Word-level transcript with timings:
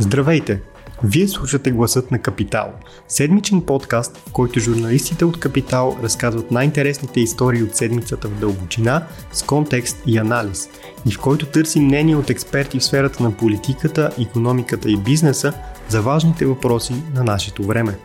Здравейте! 0.00 0.60
Вие 1.04 1.28
слушате 1.28 1.70
Гласът 1.70 2.10
на 2.10 2.18
Капитал, 2.18 2.72
седмичен 3.08 3.62
подкаст, 3.62 4.16
в 4.16 4.32
който 4.32 4.60
журналистите 4.60 5.24
от 5.24 5.40
Капитал 5.40 5.98
разказват 6.02 6.50
най-интересните 6.50 7.20
истории 7.20 7.62
от 7.62 7.76
седмицата 7.76 8.28
в 8.28 8.40
дълбочина, 8.40 9.06
с 9.32 9.42
контекст 9.42 10.02
и 10.06 10.18
анализ, 10.18 10.68
и 11.06 11.12
в 11.12 11.20
който 11.20 11.46
търсим 11.46 11.84
мнение 11.84 12.16
от 12.16 12.30
експерти 12.30 12.78
в 12.78 12.84
сферата 12.84 13.22
на 13.22 13.36
политиката, 13.36 14.10
економиката 14.20 14.90
и 14.90 14.96
бизнеса 14.96 15.52
за 15.88 16.02
важните 16.02 16.46
въпроси 16.46 16.94
на 17.14 17.24
нашето 17.24 17.62
време. 17.62 17.98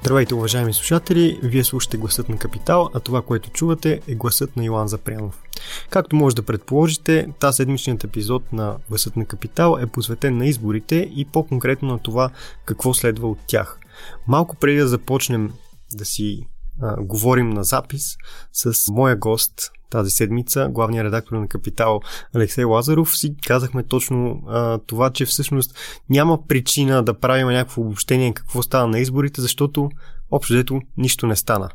Здравейте, 0.00 0.34
уважаеми 0.34 0.72
слушатели! 0.72 1.40
Вие 1.42 1.64
слушате 1.64 1.96
Гласът 1.96 2.28
на 2.28 2.38
Капитал, 2.38 2.90
а 2.94 3.00
това, 3.00 3.22
което 3.22 3.50
чувате 3.50 4.00
е 4.08 4.14
гласът 4.14 4.56
на 4.56 4.64
Йоан 4.64 4.88
Запрянов. 4.88 5.45
Както 5.90 6.16
може 6.16 6.36
да 6.36 6.42
предположите, 6.42 7.28
тази 7.40 7.56
седмичният 7.56 8.04
епизод 8.04 8.52
на 8.52 8.76
Гласът 8.88 9.16
на 9.16 9.24
Капитал 9.24 9.78
е 9.80 9.86
посветен 9.86 10.36
на 10.36 10.46
изборите 10.46 11.10
и 11.16 11.24
по-конкретно 11.24 11.88
на 11.88 11.98
това 11.98 12.30
какво 12.64 12.94
следва 12.94 13.28
от 13.28 13.38
тях. 13.46 13.78
Малко 14.26 14.56
преди 14.56 14.78
да 14.78 14.88
започнем 14.88 15.52
да 15.94 16.04
си 16.04 16.46
а, 16.82 17.02
говорим 17.02 17.50
на 17.50 17.64
запис 17.64 18.16
с 18.52 18.92
моя 18.92 19.16
гост 19.16 19.72
тази 19.90 20.10
седмица, 20.10 20.68
главния 20.70 21.04
редактор 21.04 21.36
на 21.36 21.48
Капитал 21.48 22.00
Алексей 22.34 22.64
Лазаров, 22.64 23.18
си 23.18 23.34
казахме 23.46 23.82
точно 23.82 24.42
а, 24.48 24.78
това, 24.78 25.10
че 25.10 25.24
всъщност 25.24 25.78
няма 26.10 26.46
причина 26.46 27.02
да 27.02 27.18
правим 27.18 27.48
някакво 27.48 27.82
обобщение 27.82 28.34
какво 28.34 28.62
стана 28.62 28.86
на 28.86 28.98
изборите, 28.98 29.40
защото 29.40 29.90
общо 30.30 30.52
взето 30.52 30.80
нищо 30.96 31.26
не 31.26 31.36
стана. 31.36 31.68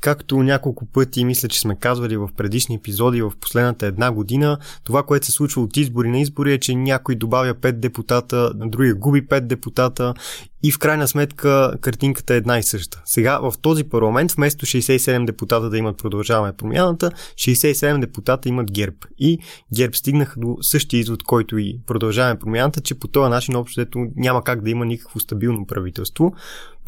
Както 0.00 0.42
няколко 0.42 0.86
пъти 0.86 1.24
мисля, 1.24 1.48
че 1.48 1.60
сме 1.60 1.76
казвали 1.76 2.16
в 2.16 2.28
предишни 2.36 2.74
епизоди 2.74 3.22
в 3.22 3.32
последната 3.40 3.86
една 3.86 4.12
година, 4.12 4.58
това, 4.84 5.02
което 5.02 5.26
се 5.26 5.32
случва 5.32 5.62
от 5.62 5.76
избори 5.76 6.08
на 6.08 6.20
избори 6.20 6.52
е, 6.52 6.58
че 6.58 6.74
някой 6.74 7.14
добавя 7.14 7.54
5 7.54 7.72
депутата, 7.72 8.52
другия 8.54 8.94
губи 8.94 9.22
5 9.22 9.40
депутата 9.40 10.14
и 10.62 10.72
в 10.72 10.78
крайна 10.78 11.08
сметка 11.08 11.74
картинката 11.80 12.34
е 12.34 12.36
една 12.36 12.58
и 12.58 12.62
съща. 12.62 13.02
Сега 13.04 13.38
в 13.38 13.54
този 13.62 13.84
парламент 13.84 14.32
вместо 14.32 14.66
67 14.66 15.26
депутата 15.26 15.70
да 15.70 15.78
имат 15.78 15.98
продължаване 15.98 16.52
промяната, 16.52 17.10
67 17.34 18.00
депутата 18.00 18.48
имат 18.48 18.72
ГЕРБ. 18.72 18.96
И 19.18 19.38
ГЕРБ 19.74 19.94
стигнаха 19.94 20.40
до 20.40 20.58
същия 20.60 21.00
извод, 21.00 21.22
който 21.22 21.58
и 21.58 21.78
продължаваме 21.86 22.38
промяната, 22.38 22.80
че 22.80 22.94
по 22.94 23.08
този 23.08 23.30
начин 23.30 23.56
общо 23.56 23.86
няма 24.16 24.44
как 24.44 24.62
да 24.62 24.70
има 24.70 24.86
никакво 24.86 25.20
стабилно 25.20 25.66
правителство. 25.66 26.34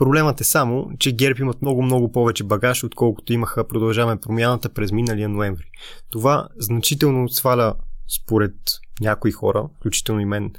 Проблемът 0.03 0.41
е 0.41 0.45
само, 0.45 0.91
че 0.98 1.12
ГЕРБ 1.12 1.41
имат 1.41 1.62
много-много 1.62 2.12
повече 2.12 2.45
багаж, 2.45 2.84
отколкото 2.84 3.33
имаха 3.33 3.69
продължаваме 3.69 4.20
промяната 4.20 4.69
през 4.69 4.92
миналия 4.92 5.28
ноември. 5.28 5.70
Това 6.11 6.48
значително 6.59 7.28
сваля 7.28 7.75
според 8.20 8.55
някои 9.00 9.33
хора, 9.33 9.69
включително 9.77 10.20
и 10.20 10.25
мен, 10.25 10.53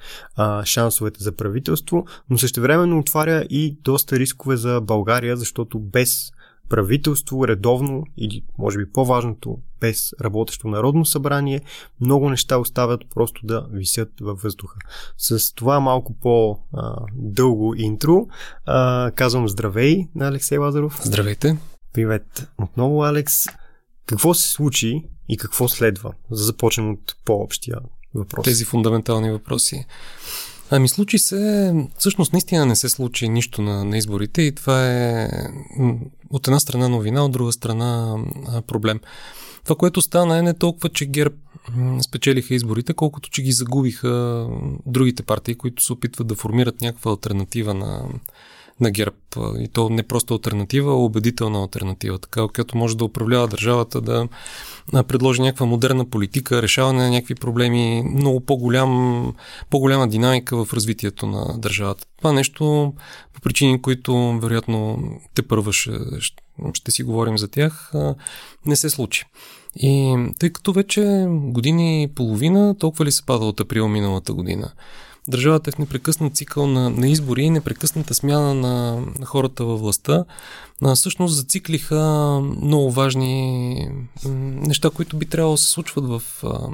шансовете 0.66 1.24
за 1.24 1.36
правителство, 1.36 2.06
но 2.30 2.38
същевременно 2.38 3.00
отваря 3.00 3.46
и 3.50 3.78
доста 3.82 4.20
рискове 4.20 4.58
за 4.58 4.82
България, 4.82 5.38
защото 5.38 5.80
без 5.80 6.32
правителство 6.70 7.48
редовно 7.48 8.04
или 8.18 8.44
може 8.58 8.78
би 8.78 8.92
по-важното 8.92 9.58
без 9.82 10.14
работещо 10.22 10.68
народно 10.68 11.06
събрание, 11.06 11.62
много 12.00 12.30
неща 12.30 12.58
оставят 12.58 13.02
просто 13.16 13.46
да 13.46 13.68
висят 13.72 14.10
във 14.22 14.42
въздуха. 14.42 14.80
С 15.18 15.54
това 15.54 15.80
малко 15.80 16.14
по-дълго 16.14 17.76
интро 17.76 18.28
казвам 19.16 19.50
здравей 19.50 20.08
на 20.16 20.28
Алексей 20.28 20.58
Лазаров. 20.58 21.02
Здравейте. 21.04 21.58
Привет 21.94 22.48
отново, 22.58 23.04
Алекс. 23.04 23.46
Какво 24.06 24.34
се 24.34 24.50
случи 24.50 25.04
и 25.30 25.38
какво 25.38 25.68
следва? 25.68 26.14
За 26.32 26.42
да 26.42 26.44
започнем 26.44 26.92
от 26.92 27.16
по-общия 27.26 27.80
въпрос. 28.14 28.46
Тези 28.46 28.66
фундаментални 28.66 29.32
въпроси. 29.32 29.86
Ами 30.76 30.90
случи 30.90 31.20
се, 31.20 31.74
всъщност 31.98 32.34
наистина 32.34 32.66
не 32.66 32.76
се 32.76 32.90
случи 32.90 33.30
нищо 33.30 33.62
на, 33.62 33.86
на 33.86 33.98
изборите 33.98 34.42
и 34.42 34.52
това 34.52 34.88
е 34.90 35.30
от 36.30 36.48
една 36.48 36.60
страна 36.60 36.90
новина, 36.90 37.26
от 37.26 37.32
друга 37.32 37.52
страна 37.52 38.16
проблем. 38.68 39.00
Това, 39.64 39.76
което 39.76 40.02
стана 40.02 40.38
е 40.38 40.42
не 40.42 40.54
толкова, 40.54 40.90
че 40.90 41.06
ГЕРБ 41.06 41.36
спечелиха 42.02 42.56
изборите, 42.56 42.94
колкото 42.94 43.30
че 43.30 43.42
ги 43.42 43.52
загубиха 43.52 44.48
другите 44.86 45.24
партии, 45.24 45.56
които 45.56 45.84
се 45.84 45.94
опитват 45.94 46.28
да 46.28 46.36
формират 46.36 46.82
някаква 46.82 47.12
альтернатива 47.12 47.74
на, 47.74 48.06
на 48.82 48.92
ГЕРБ. 48.92 49.16
И 49.60 49.68
то 49.68 49.90
не 49.90 50.04
просто 50.04 50.34
альтернатива, 50.34 50.92
а 50.92 50.96
убедителна 50.96 51.62
альтернатива. 51.62 52.20
Така, 52.20 52.48
която 52.56 52.78
може 52.78 52.98
да 52.98 53.06
управлява 53.06 53.48
държавата, 53.48 54.02
да 54.02 54.28
предложи 55.08 55.42
някаква 55.42 55.66
модерна 55.66 56.06
политика, 56.06 56.62
решаване 56.62 57.04
на 57.04 57.10
някакви 57.10 57.36
проблеми, 57.36 58.04
много 58.16 58.40
по-голям, 58.40 59.34
по-голяма 59.70 60.08
динамика 60.08 60.66
в 60.66 60.74
развитието 60.74 61.28
на 61.28 61.58
държавата. 61.58 62.06
Това 62.18 62.34
нещо, 62.34 62.94
по 63.34 63.42
причини, 63.42 63.82
които 63.82 64.40
вероятно 64.42 65.00
те 65.36 65.42
първа 65.42 65.74
ще, 65.74 65.92
ще 66.74 66.92
си 66.92 67.04
говорим 67.04 67.38
за 67.38 67.48
тях, 67.48 67.92
не 68.66 68.76
се 68.76 68.90
случи. 68.90 69.26
И 69.76 70.16
тъй 70.40 70.50
като 70.50 70.74
вече 70.74 71.26
години 71.30 72.04
и 72.04 72.08
половина, 72.08 72.76
толкова 72.78 73.06
ли 73.06 73.12
се 73.12 73.26
пада 73.26 73.46
от 73.46 73.60
април 73.60 73.88
миналата 73.88 74.34
година? 74.34 74.72
Държавата 75.28 75.70
е 75.70 75.72
в 75.72 75.78
непрекъснат 75.78 76.36
цикъл 76.36 76.68
на, 76.68 76.90
на 76.90 77.08
избори 77.08 77.42
и 77.42 77.50
непрекъсната 77.50 78.14
смяна 78.14 78.54
на, 78.54 79.02
на 79.20 79.26
хората 79.26 79.66
във 79.66 79.80
властта 79.80 80.26
а, 80.82 80.96
всъщност 80.96 81.36
зациклиха 81.36 82.02
много 82.62 82.92
важни 82.92 83.90
неща, 84.26 84.90
които 84.90 85.18
би 85.18 85.26
трябвало 85.26 85.56
да 85.56 85.62
се 85.62 85.72
случват 85.72 86.06
в, 86.08 86.22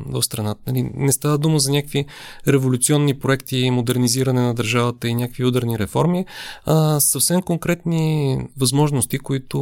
в 0.06 0.24
страната. 0.24 0.62
Нали, 0.68 0.92
не 0.96 1.12
става 1.12 1.38
дума 1.38 1.60
за 1.60 1.72
някакви 1.72 2.06
революционни 2.48 3.20
проекти, 3.20 3.72
модернизиране 3.72 4.42
на 4.42 4.54
държавата 4.54 5.08
и 5.08 5.14
някакви 5.14 5.46
ударни 5.46 5.80
реформи, 5.80 6.26
а 6.66 7.00
съвсем 7.00 7.42
конкретни 7.42 8.38
възможности, 8.58 9.20
които 9.20 9.60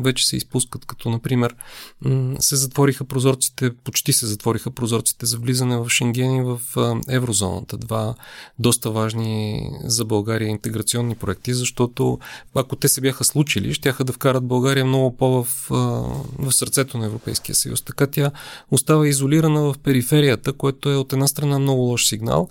вече 0.00 0.26
се 0.26 0.36
изпускат, 0.36 0.84
като 0.84 1.10
например 1.10 1.54
се 2.38 2.56
затвориха 2.56 3.04
прозорците, 3.04 3.70
почти 3.84 4.12
се 4.12 4.26
затвориха 4.26 4.70
прозорците 4.70 5.26
за 5.26 5.38
влизане 5.38 5.76
в 5.76 5.88
Шенген 5.88 6.34
и 6.34 6.42
в 6.42 6.60
еврозоната. 7.08 7.76
Два 7.76 8.14
доста 8.58 8.90
важни 8.90 9.62
за 9.84 10.04
България 10.04 10.48
интеграционни 10.48 11.14
проекти, 11.14 11.54
защото 11.54 12.18
ако 12.54 12.76
те 12.76 12.88
се 12.88 13.00
бяха 13.00 13.24
случили, 13.24 13.71
щяха 13.74 14.04
да 14.04 14.12
вкарат 14.12 14.44
България 14.44 14.84
много 14.84 15.16
по-в 15.16 15.46
сърцето 16.50 16.98
на 16.98 17.06
Европейския 17.06 17.54
съюз. 17.54 17.82
Така 17.82 18.06
тя 18.06 18.30
остава 18.70 19.08
изолирана 19.08 19.60
в 19.60 19.74
периферията, 19.78 20.52
което 20.52 20.90
е 20.90 20.96
от 20.96 21.12
една 21.12 21.26
страна 21.26 21.58
много 21.58 21.80
лош 21.80 22.06
сигнал, 22.06 22.48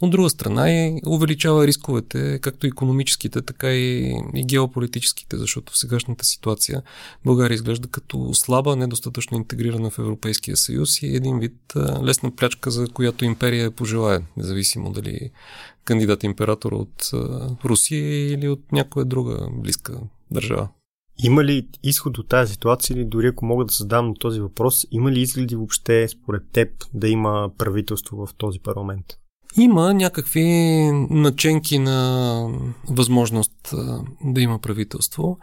от 0.00 0.10
друга 0.10 0.30
страна 0.30 0.70
и 0.70 1.00
увеличава 1.06 1.66
рисковете, 1.66 2.38
както 2.38 2.66
економическите, 2.66 3.42
така 3.42 3.72
и, 3.72 4.20
и 4.34 4.44
геополитическите, 4.44 5.36
защото 5.36 5.72
в 5.72 5.78
сегашната 5.78 6.24
ситуация 6.24 6.82
България 7.24 7.54
изглежда 7.54 7.88
като 7.88 8.34
слаба, 8.34 8.76
недостатъчно 8.76 9.36
интегрирана 9.36 9.90
в 9.90 9.98
Европейския 9.98 10.56
съюз 10.56 11.02
и 11.02 11.16
един 11.16 11.38
вид 11.38 11.56
лесна 12.02 12.30
плячка, 12.30 12.70
за 12.70 12.88
която 12.88 13.24
империя 13.24 13.70
пожелая, 13.70 14.22
независимо 14.36 14.92
дали 14.92 15.30
кандидат 15.84 16.24
император 16.24 16.72
от 16.72 17.10
Русия 17.64 18.32
или 18.32 18.48
от 18.48 18.72
някоя 18.72 19.04
друга 19.04 19.48
близка 19.52 19.92
държава. 20.30 20.68
Има 21.24 21.44
ли 21.44 21.68
изход 21.82 22.18
от 22.18 22.28
тази 22.28 22.52
ситуация 22.52 22.94
или 22.94 23.04
дори 23.04 23.26
ако 23.26 23.46
мога 23.46 23.64
да 23.64 23.72
създам 23.72 24.14
този 24.20 24.40
въпрос, 24.40 24.86
има 24.90 25.12
ли 25.12 25.20
изгледи 25.20 25.56
въобще 25.56 26.08
според 26.08 26.42
теб 26.52 26.68
да 26.94 27.08
има 27.08 27.50
правителство 27.58 28.26
в 28.26 28.34
този 28.34 28.58
парламент? 28.60 29.04
Има 29.56 29.94
някакви 29.94 30.44
наченки 31.10 31.78
на 31.78 32.48
възможност 32.88 33.74
да 34.24 34.40
има 34.40 34.58
правителство. 34.58 35.38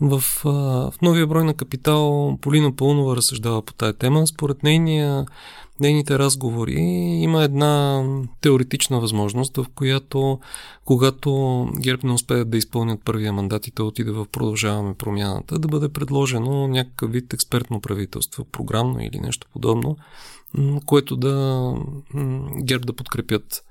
В, 0.00 0.20
в 0.44 0.94
новия 1.02 1.26
брой 1.26 1.44
на 1.44 1.54
Капитал 1.54 2.38
Полина 2.40 2.76
Пълнова 2.76 3.16
разсъждава 3.16 3.62
по 3.62 3.72
тая 3.72 3.92
тема. 3.92 4.26
Според 4.26 4.62
нейния 4.62 5.26
нейните 5.80 6.18
разговори 6.18 6.80
има 7.22 7.42
една 7.42 8.04
теоретична 8.40 9.00
възможност, 9.00 9.56
в 9.56 9.66
която 9.74 10.40
когато 10.84 11.30
ГЕРБ 11.80 12.00
не 12.04 12.12
успеят 12.12 12.50
да 12.50 12.56
изпълнят 12.56 13.04
първия 13.04 13.32
мандат 13.32 13.66
и 13.66 13.72
да 13.76 13.84
отиде 13.84 14.10
в 14.10 14.26
продължаваме 14.32 14.94
промяната, 14.94 15.58
да 15.58 15.68
бъде 15.68 15.88
предложено 15.88 16.68
някакъв 16.68 17.12
вид 17.12 17.32
експертно 17.32 17.80
правителство, 17.80 18.44
програмно 18.44 19.00
или 19.00 19.20
нещо 19.20 19.46
подобно, 19.52 19.96
което 20.86 21.16
да 21.16 21.74
ГЕРБ 22.62 22.84
да 22.84 22.92
подкрепят. 22.92 23.64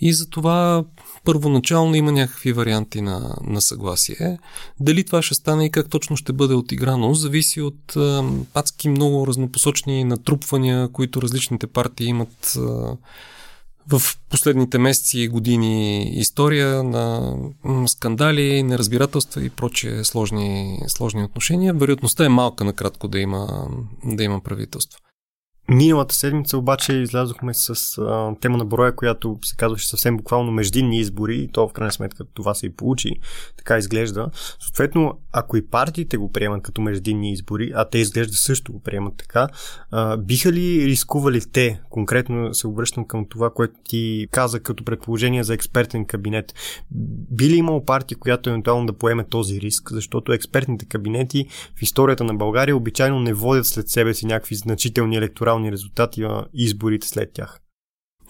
И 0.00 0.12
за 0.12 0.30
това 0.30 0.84
първоначално 1.24 1.94
има 1.94 2.12
някакви 2.12 2.52
варианти 2.52 3.00
на, 3.00 3.36
на 3.44 3.60
съгласие. 3.60 4.38
Дали 4.80 5.04
това 5.04 5.22
ще 5.22 5.34
стане 5.34 5.64
и 5.66 5.70
как 5.70 5.88
точно 5.88 6.16
ще 6.16 6.32
бъде 6.32 6.54
отиграно, 6.54 7.14
зависи 7.14 7.60
от 7.60 7.96
а, 7.96 8.24
адски 8.54 8.88
много 8.88 9.26
разнопосочни 9.26 10.04
натрупвания, 10.04 10.88
които 10.88 11.22
различните 11.22 11.66
партии 11.66 12.06
имат 12.06 12.56
а, 12.56 12.96
в 13.88 14.02
последните 14.30 14.78
месеци 14.78 15.20
и 15.20 15.28
години 15.28 16.02
история 16.02 16.82
на 16.82 17.34
скандали, 17.86 18.62
неразбирателства 18.62 19.44
и 19.44 19.50
прочие 19.50 20.04
сложни, 20.04 20.78
сложни 20.88 21.24
отношения. 21.24 21.74
Вероятността 21.74 22.24
е 22.24 22.28
малка 22.28 22.64
накратко 22.64 23.08
да 23.08 23.18
има, 23.18 23.68
да 24.04 24.22
има 24.22 24.40
правителство. 24.40 24.98
Миналата 25.74 26.14
седмица 26.14 26.58
обаче 26.58 26.92
излязохме 26.92 27.54
с 27.54 27.98
а, 27.98 28.34
тема 28.40 28.58
на 28.58 28.64
броя, 28.64 28.96
която 28.96 29.38
се 29.44 29.56
казваше 29.56 29.88
съвсем 29.88 30.16
буквално 30.16 30.52
междинни 30.52 30.98
избори 30.98 31.36
и 31.36 31.48
то 31.48 31.68
в 31.68 31.72
крайна 31.72 31.92
сметка 31.92 32.24
това 32.34 32.54
се 32.54 32.66
и 32.66 32.72
получи. 32.72 33.10
Така 33.56 33.78
изглежда. 33.78 34.30
Съответно, 34.60 35.18
ако 35.32 35.56
и 35.56 35.66
партиите 35.66 36.16
го 36.16 36.32
приемат 36.32 36.62
като 36.62 36.80
междинни 36.80 37.32
избори, 37.32 37.72
а 37.74 37.84
те 37.84 37.98
изглежда 37.98 38.36
също 38.36 38.72
го 38.72 38.80
приемат 38.80 39.14
така, 39.16 39.48
а, 39.90 40.16
биха 40.16 40.52
ли 40.52 40.86
рискували 40.86 41.40
те, 41.52 41.80
конкретно 41.90 42.54
се 42.54 42.66
обръщам 42.66 43.06
към 43.06 43.26
това, 43.28 43.50
което 43.50 43.74
ти 43.88 44.28
каза 44.30 44.60
като 44.60 44.84
предположение 44.84 45.44
за 45.44 45.54
експертен 45.54 46.04
кабинет, 46.04 46.54
би 47.30 47.48
ли 47.48 47.56
имало 47.56 47.84
партия, 47.84 48.18
която 48.18 48.50
евентуално 48.50 48.86
да 48.86 48.92
поеме 48.92 49.24
този 49.24 49.60
риск, 49.60 49.92
защото 49.92 50.32
експертните 50.32 50.84
кабинети 50.84 51.46
в 51.78 51.82
историята 51.82 52.24
на 52.24 52.34
България 52.34 52.76
обичайно 52.76 53.20
не 53.20 53.32
водят 53.32 53.66
след 53.66 53.88
себе 53.88 54.14
си 54.14 54.26
някакви 54.26 54.54
значителни 54.54 55.16
електорални 55.16 55.61
резултати 55.70 56.20
на 56.20 56.46
изборите 56.54 57.08
след 57.08 57.32
тях. 57.32 57.58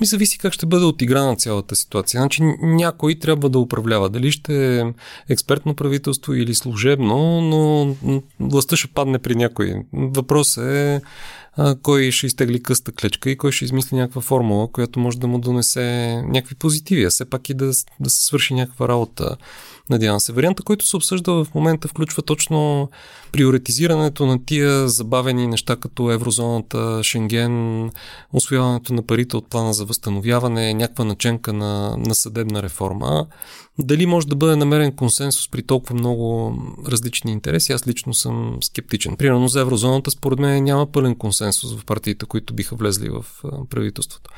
Ми 0.01 0.07
зависи 0.07 0.39
как 0.39 0.53
ще 0.53 0.67
бъде 0.67 0.85
отиграна 0.85 1.37
цялата 1.37 1.77
ситуация. 1.77 2.21
Значи 2.21 2.43
някой 2.63 3.15
трябва 3.15 3.49
да 3.49 3.59
управлява. 3.59 4.09
Дали 4.09 4.33
ще 4.33 4.79
е 4.81 4.85
експертно 5.29 5.75
правителство 5.75 6.35
или 6.35 6.55
служебно, 6.55 7.41
но 7.41 7.95
властта 8.41 8.77
ще 8.77 8.89
падне 8.89 9.19
при 9.19 9.35
някой. 9.35 9.75
Въпрос 9.93 10.57
е 10.57 11.01
кой 11.83 12.11
ще 12.11 12.27
изтегли 12.27 12.63
къста 12.63 12.93
клечка 12.93 13.31
и 13.31 13.37
кой 13.37 13.53
ще 13.53 13.65
измисли 13.65 13.97
някаква 13.97 14.21
формула, 14.21 14.73
която 14.73 15.01
може 15.01 15.19
да 15.19 15.27
му 15.27 15.39
донесе 15.39 16.17
някакви 16.27 16.55
позитиви, 16.55 17.05
а 17.05 17.11
все 17.11 17.25
пак 17.25 17.49
и 17.49 17.55
да, 17.55 17.71
да 18.01 18.11
се 18.11 18.25
свърши 18.25 18.55
някаква 18.55 18.89
работа. 18.89 19.37
Надявам 19.91 20.21
се. 20.21 20.33
Варианта, 20.33 20.63
който 20.63 20.87
се 20.87 20.97
обсъжда 20.97 21.33
в 21.33 21.47
момента, 21.55 21.89
включва 21.89 22.23
точно 22.23 22.91
приоритизирането 23.33 24.27
на 24.27 24.45
тия 24.45 24.89
забавени 24.89 25.47
неща, 25.47 25.77
като 25.77 26.11
еврозоната, 26.11 27.01
Шенген, 27.03 27.91
освояването 28.33 28.95
на 28.95 29.03
парите 29.03 29.37
от 29.37 29.51
плана 29.51 29.75
за 29.75 29.85
възстановяване, 29.85 30.75
някаква 30.75 31.05
наченка 31.05 31.53
на, 31.53 31.97
на 31.97 32.15
съдебна 32.15 32.63
реформа. 32.63 33.27
Дали 33.79 34.07
може 34.07 34.27
да 34.27 34.37
бъде 34.37 34.57
намерен 34.57 34.93
консенсус 34.93 35.49
при 35.49 35.63
толкова 35.63 35.95
много 35.95 36.57
различни 36.89 37.33
интереси, 37.33 37.73
аз 37.73 37.87
лично 37.87 38.15
съм 38.15 38.59
скептичен. 38.61 39.17
Примерно 39.17 39.49
за 39.49 39.61
еврозоната, 39.61 40.11
според 40.11 40.39
мен 40.39 40.65
няма 40.65 40.87
пълен 40.87 41.15
консенсус 41.15 41.42
в 41.51 41.85
партиите, 41.85 42.27
които 42.27 42.55
биха 42.55 42.77
влезли 42.77 43.09
в 43.09 43.25
правителството. 43.71 44.31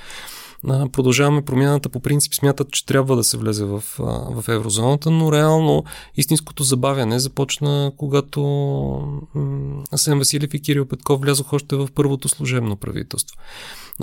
Продължаваме 0.92 1.44
промяната 1.44 1.88
по 1.88 2.00
принцип 2.00 2.34
смятат, 2.34 2.70
че 2.70 2.86
трябва 2.86 3.16
да 3.16 3.24
се 3.24 3.36
влезе 3.36 3.64
в, 3.64 3.84
в 4.30 4.44
еврозоната, 4.48 5.10
но 5.10 5.32
реално 5.32 5.84
истинското 6.16 6.62
забавяне 6.62 7.18
започна 7.18 7.92
когато 7.96 8.40
Асен 9.92 10.18
Василев 10.18 10.54
и 10.54 10.62
Кирил 10.62 10.86
Петков 10.86 11.20
влязох 11.20 11.52
още 11.52 11.76
в 11.76 11.88
първото 11.94 12.28
служебно 12.28 12.76
правителство. 12.76 13.36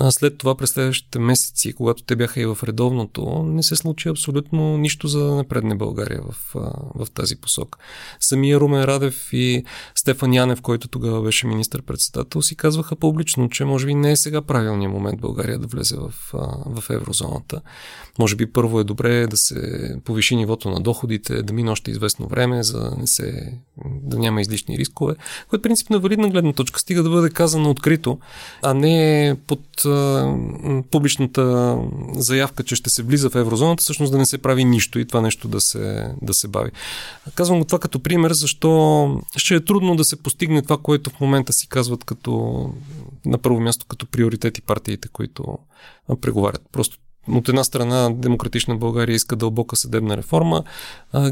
А 0.00 0.10
след 0.10 0.38
това 0.38 0.54
през 0.54 0.70
следващите 0.70 1.18
месеци, 1.18 1.72
когато 1.72 2.02
те 2.02 2.16
бяха 2.16 2.40
и 2.40 2.46
в 2.46 2.58
редовното, 2.64 3.42
не 3.42 3.62
се 3.62 3.76
случи 3.76 4.08
абсолютно 4.08 4.78
нищо 4.78 5.08
за 5.08 5.24
да 5.24 5.34
напредне 5.34 5.74
България 5.74 6.20
в, 6.30 6.54
в 6.94 7.06
тази 7.14 7.36
посока. 7.36 7.78
Самия 8.20 8.60
Румен 8.60 8.84
Радев 8.84 9.28
и 9.32 9.64
Стефан 9.94 10.34
Янев, 10.34 10.62
който 10.62 10.88
тогава 10.88 11.22
беше 11.22 11.46
министър-председател, 11.46 12.42
си 12.42 12.56
казваха 12.56 12.96
публично, 12.96 13.48
че 13.48 13.64
може 13.64 13.86
би 13.86 13.94
не 13.94 14.12
е 14.12 14.16
сега 14.16 14.42
правилният 14.42 14.92
момент 14.92 15.20
България 15.20 15.58
да 15.58 15.66
влезе 15.66 15.96
в, 15.96 16.14
в 16.66 16.90
еврозоната. 16.90 17.60
Може 18.18 18.36
би 18.36 18.52
първо 18.52 18.80
е 18.80 18.84
добре 18.84 19.26
да 19.26 19.36
се 19.36 19.96
повиши 20.04 20.36
нивото 20.36 20.70
на 20.70 20.80
доходите, 20.80 21.42
да 21.42 21.52
мине 21.52 21.70
още 21.70 21.90
известно 21.90 22.26
време, 22.26 22.62
за 22.62 22.80
да, 22.80 22.96
не 22.96 23.06
се, 23.06 23.58
да 23.84 24.18
няма 24.18 24.40
излишни 24.40 24.78
рискове, 24.78 25.14
което 25.48 25.62
принцип 25.62 25.90
на 25.90 25.98
валидна 25.98 26.28
гледна 26.28 26.52
точка 26.52 26.80
стига 26.80 27.02
да 27.02 27.10
бъде 27.10 27.30
казано 27.30 27.70
открито, 27.70 28.18
а 28.62 28.74
не 28.74 29.36
под 29.46 29.60
публичната 30.90 31.76
заявка, 32.14 32.62
че 32.64 32.76
ще 32.76 32.90
се 32.90 33.02
влиза 33.02 33.30
в 33.30 33.34
еврозоната, 33.34 33.82
всъщност 33.82 34.12
да 34.12 34.18
не 34.18 34.26
се 34.26 34.38
прави 34.38 34.64
нищо 34.64 34.98
и 34.98 35.06
това 35.06 35.20
нещо 35.20 35.48
да 35.48 35.60
се, 35.60 36.14
да 36.22 36.34
се 36.34 36.48
бави. 36.48 36.70
Казвам 37.34 37.58
го 37.58 37.64
това 37.64 37.78
като 37.78 38.00
пример, 38.00 38.32
защо 38.32 39.20
ще 39.36 39.54
е 39.54 39.64
трудно 39.64 39.96
да 39.96 40.04
се 40.04 40.22
постигне 40.22 40.62
това, 40.62 40.78
което 40.78 41.10
в 41.10 41.20
момента 41.20 41.52
си 41.52 41.68
казват 41.68 42.04
като 42.04 42.32
на 43.24 43.38
първо 43.38 43.60
място 43.60 43.86
като 43.88 44.06
приоритети 44.06 44.62
партиите, 44.62 45.08
които 45.08 45.58
преговарят. 46.20 46.62
Просто 46.72 46.96
от 47.28 47.48
една 47.48 47.64
страна 47.64 48.10
Демократична 48.10 48.76
България 48.76 49.14
иска 49.14 49.36
дълбока 49.36 49.76
съдебна 49.76 50.16
реформа. 50.16 50.64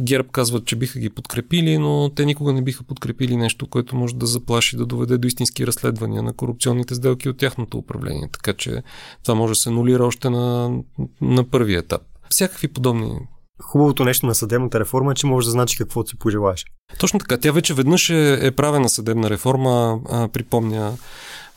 ГЕРБ 0.00 0.28
казват, 0.32 0.64
че 0.64 0.76
биха 0.76 0.98
ги 0.98 1.10
подкрепили, 1.10 1.78
но 1.78 2.10
те 2.14 2.24
никога 2.24 2.52
не 2.52 2.62
биха 2.62 2.84
подкрепили 2.84 3.36
нещо, 3.36 3.66
което 3.66 3.96
може 3.96 4.14
да 4.14 4.26
заплаши 4.26 4.76
да 4.76 4.86
доведе 4.86 5.18
до 5.18 5.28
истински 5.28 5.66
разследвания 5.66 6.22
на 6.22 6.32
корупционните 6.32 6.94
сделки 6.94 7.28
от 7.28 7.38
тяхното 7.38 7.78
управление. 7.78 8.28
Така 8.32 8.52
че 8.52 8.82
това 9.22 9.34
може 9.34 9.50
да 9.50 9.54
се 9.54 9.70
нулира 9.70 10.06
още 10.06 10.30
на, 10.30 10.78
на 11.20 11.44
първи 11.44 11.74
етап. 11.74 12.02
Всякакви 12.30 12.68
подобни 12.68 13.18
Хубавото 13.62 14.04
нещо 14.04 14.26
на 14.26 14.34
съдебната 14.34 14.80
реформа 14.80 15.12
е, 15.12 15.14
че 15.14 15.26
може 15.26 15.44
да 15.44 15.50
значи 15.50 15.78
каквото 15.78 16.10
си 16.10 16.18
пожелаеш. 16.18 16.64
Точно 16.98 17.18
така. 17.18 17.36
Тя 17.38 17.52
вече 17.52 17.74
веднъж 17.74 18.10
е, 18.10 18.38
е 18.42 18.50
правена 18.50 18.88
съдебна 18.88 19.30
реформа. 19.30 20.00
А, 20.10 20.28
припомня 20.28 20.92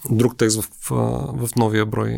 друг 0.09 0.37
текст 0.37 0.61
в, 0.61 0.69
в, 0.89 1.47
в 1.47 1.55
новия 1.55 1.85
брой 1.85 2.15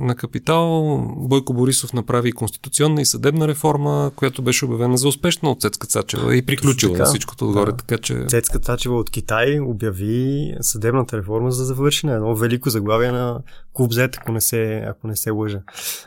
на 0.00 0.14
Капитал. 0.14 0.98
Бойко 1.16 1.52
Борисов 1.52 1.92
направи 1.92 2.32
конституционна 2.32 3.00
и 3.00 3.06
съдебна 3.06 3.48
реформа, 3.48 4.10
която 4.16 4.42
беше 4.42 4.64
обявена 4.64 4.96
за 4.96 5.08
успешна 5.08 5.50
от 5.50 5.60
Цецка 5.60 5.86
Цачева 5.86 6.36
и 6.36 6.46
приключила 6.46 6.92
така, 6.92 7.04
всичкото 7.04 7.48
отгоре. 7.48 7.70
Да. 7.70 7.76
Така, 7.76 7.98
че... 7.98 8.24
Цецка 8.28 8.58
Цачева 8.58 8.96
от 8.96 9.10
Китай 9.10 9.60
обяви 9.60 10.54
съдебната 10.60 11.18
реформа 11.18 11.50
за 11.50 11.64
завършена. 11.64 12.12
Едно 12.12 12.34
велико 12.34 12.70
заглавие 12.70 13.12
на 13.12 13.40
клуб 13.72 13.92
Z, 13.92 14.18
ако 14.20 14.32
не 14.32 14.40
се, 14.40 14.84
ако 14.88 15.06
не 15.06 15.16
се 15.16 15.30
лъжа. 15.30 15.60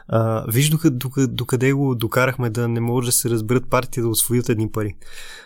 А, 0.07 0.45
виж 0.51 0.69
докъде, 0.69 1.27
докъде 1.27 1.73
го 1.73 1.95
докарахме 1.95 2.49
да 2.49 2.67
не 2.67 2.79
може 2.79 3.05
да 3.05 3.11
се 3.11 3.29
разберат 3.29 3.69
партии 3.69 4.01
да 4.01 4.09
освоят 4.09 4.49
едни 4.49 4.71
пари 4.71 4.95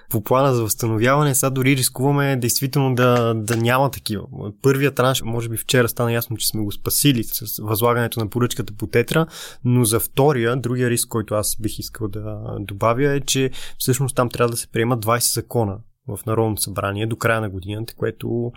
по 0.10 0.24
плана 0.24 0.54
за 0.54 0.62
възстановяване, 0.62 1.36
сега 1.36 1.50
дори 1.50 1.78
рискуваме 1.78 2.36
действително 2.36 2.96
да, 2.96 3.34
да 3.34 3.58
няма 3.58 3.92
такива. 3.92 4.24
Първият 4.62 4.96
транш, 4.96 5.22
може 5.22 5.50
би 5.50 5.58
вчера 5.58 5.90
стана 5.90 6.14
ясно, 6.14 6.38
че 6.38 6.48
сме 6.48 6.62
го 6.62 6.72
спасили 6.72 7.24
с 7.24 7.62
възлагането 7.64 8.20
на 8.20 8.30
поръчката 8.30 8.74
по 8.74 8.88
тетра, 8.88 9.26
но 9.66 9.86
за 9.86 10.00
втория, 10.00 10.56
другия 10.56 10.90
риск, 10.90 11.10
който 11.10 11.36
аз 11.36 11.58
бих 11.62 11.80
искал 11.80 12.08
да 12.08 12.56
добавя 12.60 13.14
е, 13.16 13.22
че 13.22 13.52
всъщност 13.78 14.16
там 14.16 14.30
трябва 14.30 14.52
да 14.52 14.58
се 14.58 14.68
приемат 14.68 15.06
20 15.06 15.34
закона 15.34 15.78
в 16.08 16.26
Народното 16.26 16.62
събрание 16.62 17.06
до 17.06 17.16
края 17.16 17.42
на 17.42 17.50
годината, 17.50 17.94
което 17.96 18.52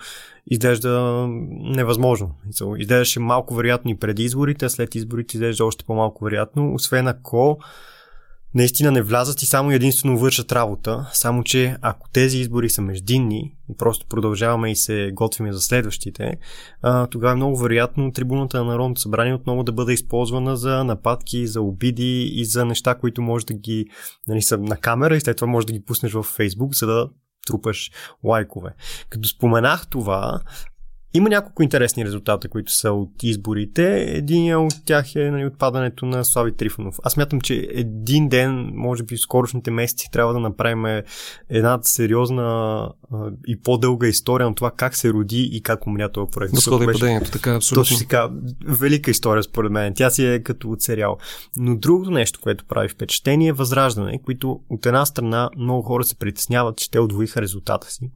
изглежда 0.47 1.27
невъзможно. 1.51 2.35
Изглеждаше 2.79 3.21
малко 3.21 3.55
вероятно 3.55 3.91
и 3.91 3.99
преди 3.99 4.25
изборите, 4.25 4.65
а 4.65 4.71
след 4.71 4.95
изборите 4.95 5.37
изглежда 5.37 5.65
още 5.65 5.85
по-малко 5.85 6.25
вероятно, 6.25 6.75
освен 6.75 7.09
ако 7.09 7.59
наистина 8.57 8.91
не 8.91 9.03
влязат 9.03 9.43
и 9.43 9.47
само 9.47 9.71
единствено 9.71 10.19
вършат 10.19 10.53
работа, 10.53 11.11
само 11.13 11.45
че 11.45 11.77
ако 11.83 12.09
тези 12.11 12.39
избори 12.39 12.71
са 12.71 12.83
междинни 12.83 13.57
и 13.71 13.77
просто 13.77 14.07
продължаваме 14.07 14.71
и 14.71 14.77
се 14.77 15.11
готвиме 15.15 15.53
за 15.53 15.61
следващите, 15.61 16.37
тогава 17.11 17.33
е 17.33 17.37
много 17.37 17.59
вероятно 17.59 18.13
трибуната 18.13 18.59
на 18.59 18.65
Народното 18.65 19.01
събрание 19.01 19.35
отново 19.35 19.63
да 19.63 19.73
бъде 19.73 19.93
използвана 19.93 20.57
за 20.57 20.85
нападки, 20.85 21.47
за 21.47 21.61
обиди 21.61 22.23
и 22.23 22.45
за 22.45 22.65
неща, 22.65 22.95
които 22.95 23.23
може 23.23 23.47
да 23.47 23.55
ги 23.55 23.87
нали, 24.29 24.43
са 24.43 24.59
на 24.59 24.77
камера 24.77 25.17
и 25.17 25.21
след 25.21 25.37
това 25.37 25.47
може 25.47 25.67
да 25.67 25.73
ги 25.73 25.85
пуснеш 25.85 26.13
в 26.13 26.23
Фейсбук, 26.23 26.75
за 26.75 26.87
да 26.87 27.09
трупаш 27.47 27.91
лайкове. 28.25 28.75
Като 29.09 29.29
споменах 29.29 29.87
това, 29.87 30.41
има 31.15 31.29
няколко 31.29 31.63
интересни 31.63 32.05
резултата, 32.05 32.49
които 32.49 32.73
са 32.73 32.93
от 32.93 33.11
изборите. 33.23 34.03
Един 34.09 34.57
от 34.57 34.75
тях 34.85 35.17
е 35.17 35.31
нали, 35.31 35.47
отпадането 35.47 36.07
на 36.07 36.25
Слави 36.25 36.57
Трифонов. 36.57 36.99
Аз 37.03 37.17
мятам, 37.17 37.41
че 37.41 37.69
един 37.71 38.29
ден, 38.29 38.71
може 38.75 39.03
би 39.03 39.17
в 39.17 39.21
скорошните 39.21 39.71
месеци, 39.71 40.09
трябва 40.13 40.33
да 40.33 40.41
направим 40.41 41.03
една 41.51 41.79
сериозна 41.83 42.43
а, 43.13 43.31
и 43.47 43.61
по-дълга 43.61 44.07
история 44.07 44.49
на 44.49 44.55
това 44.55 44.71
как 44.71 44.97
се 44.97 45.13
роди 45.13 45.43
и 45.53 45.63
как 45.63 45.87
умря 45.87 46.09
този 46.09 46.31
проект. 46.31 46.55
Възхода 46.55 46.85
и 46.85 46.87
падението, 46.87 47.31
така, 47.31 47.55
абсолютно. 47.55 47.83
Точно 47.83 47.99
така, 47.99 48.31
велика 48.67 49.11
история 49.11 49.43
според 49.43 49.73
мен. 49.73 49.95
Тя 49.95 50.11
си 50.11 50.27
е 50.27 50.43
като 50.43 50.71
от 50.71 50.83
сериал. 50.83 51.19
Но 51.57 51.77
другото 51.77 52.11
нещо, 52.11 52.41
което 52.43 52.65
прави 52.65 52.89
впечатление 52.89 53.49
е 53.49 53.53
възраждане, 53.53 54.21
които 54.25 54.61
от 54.71 54.87
една 54.87 55.07
страна 55.07 55.51
много 55.59 55.83
хора 55.83 56.05
се 56.05 56.19
притесняват, 56.19 56.77
че 56.79 56.91
те 56.91 57.01
отвоиха 57.01 57.43
резултата 57.43 57.91
си 57.91 58.11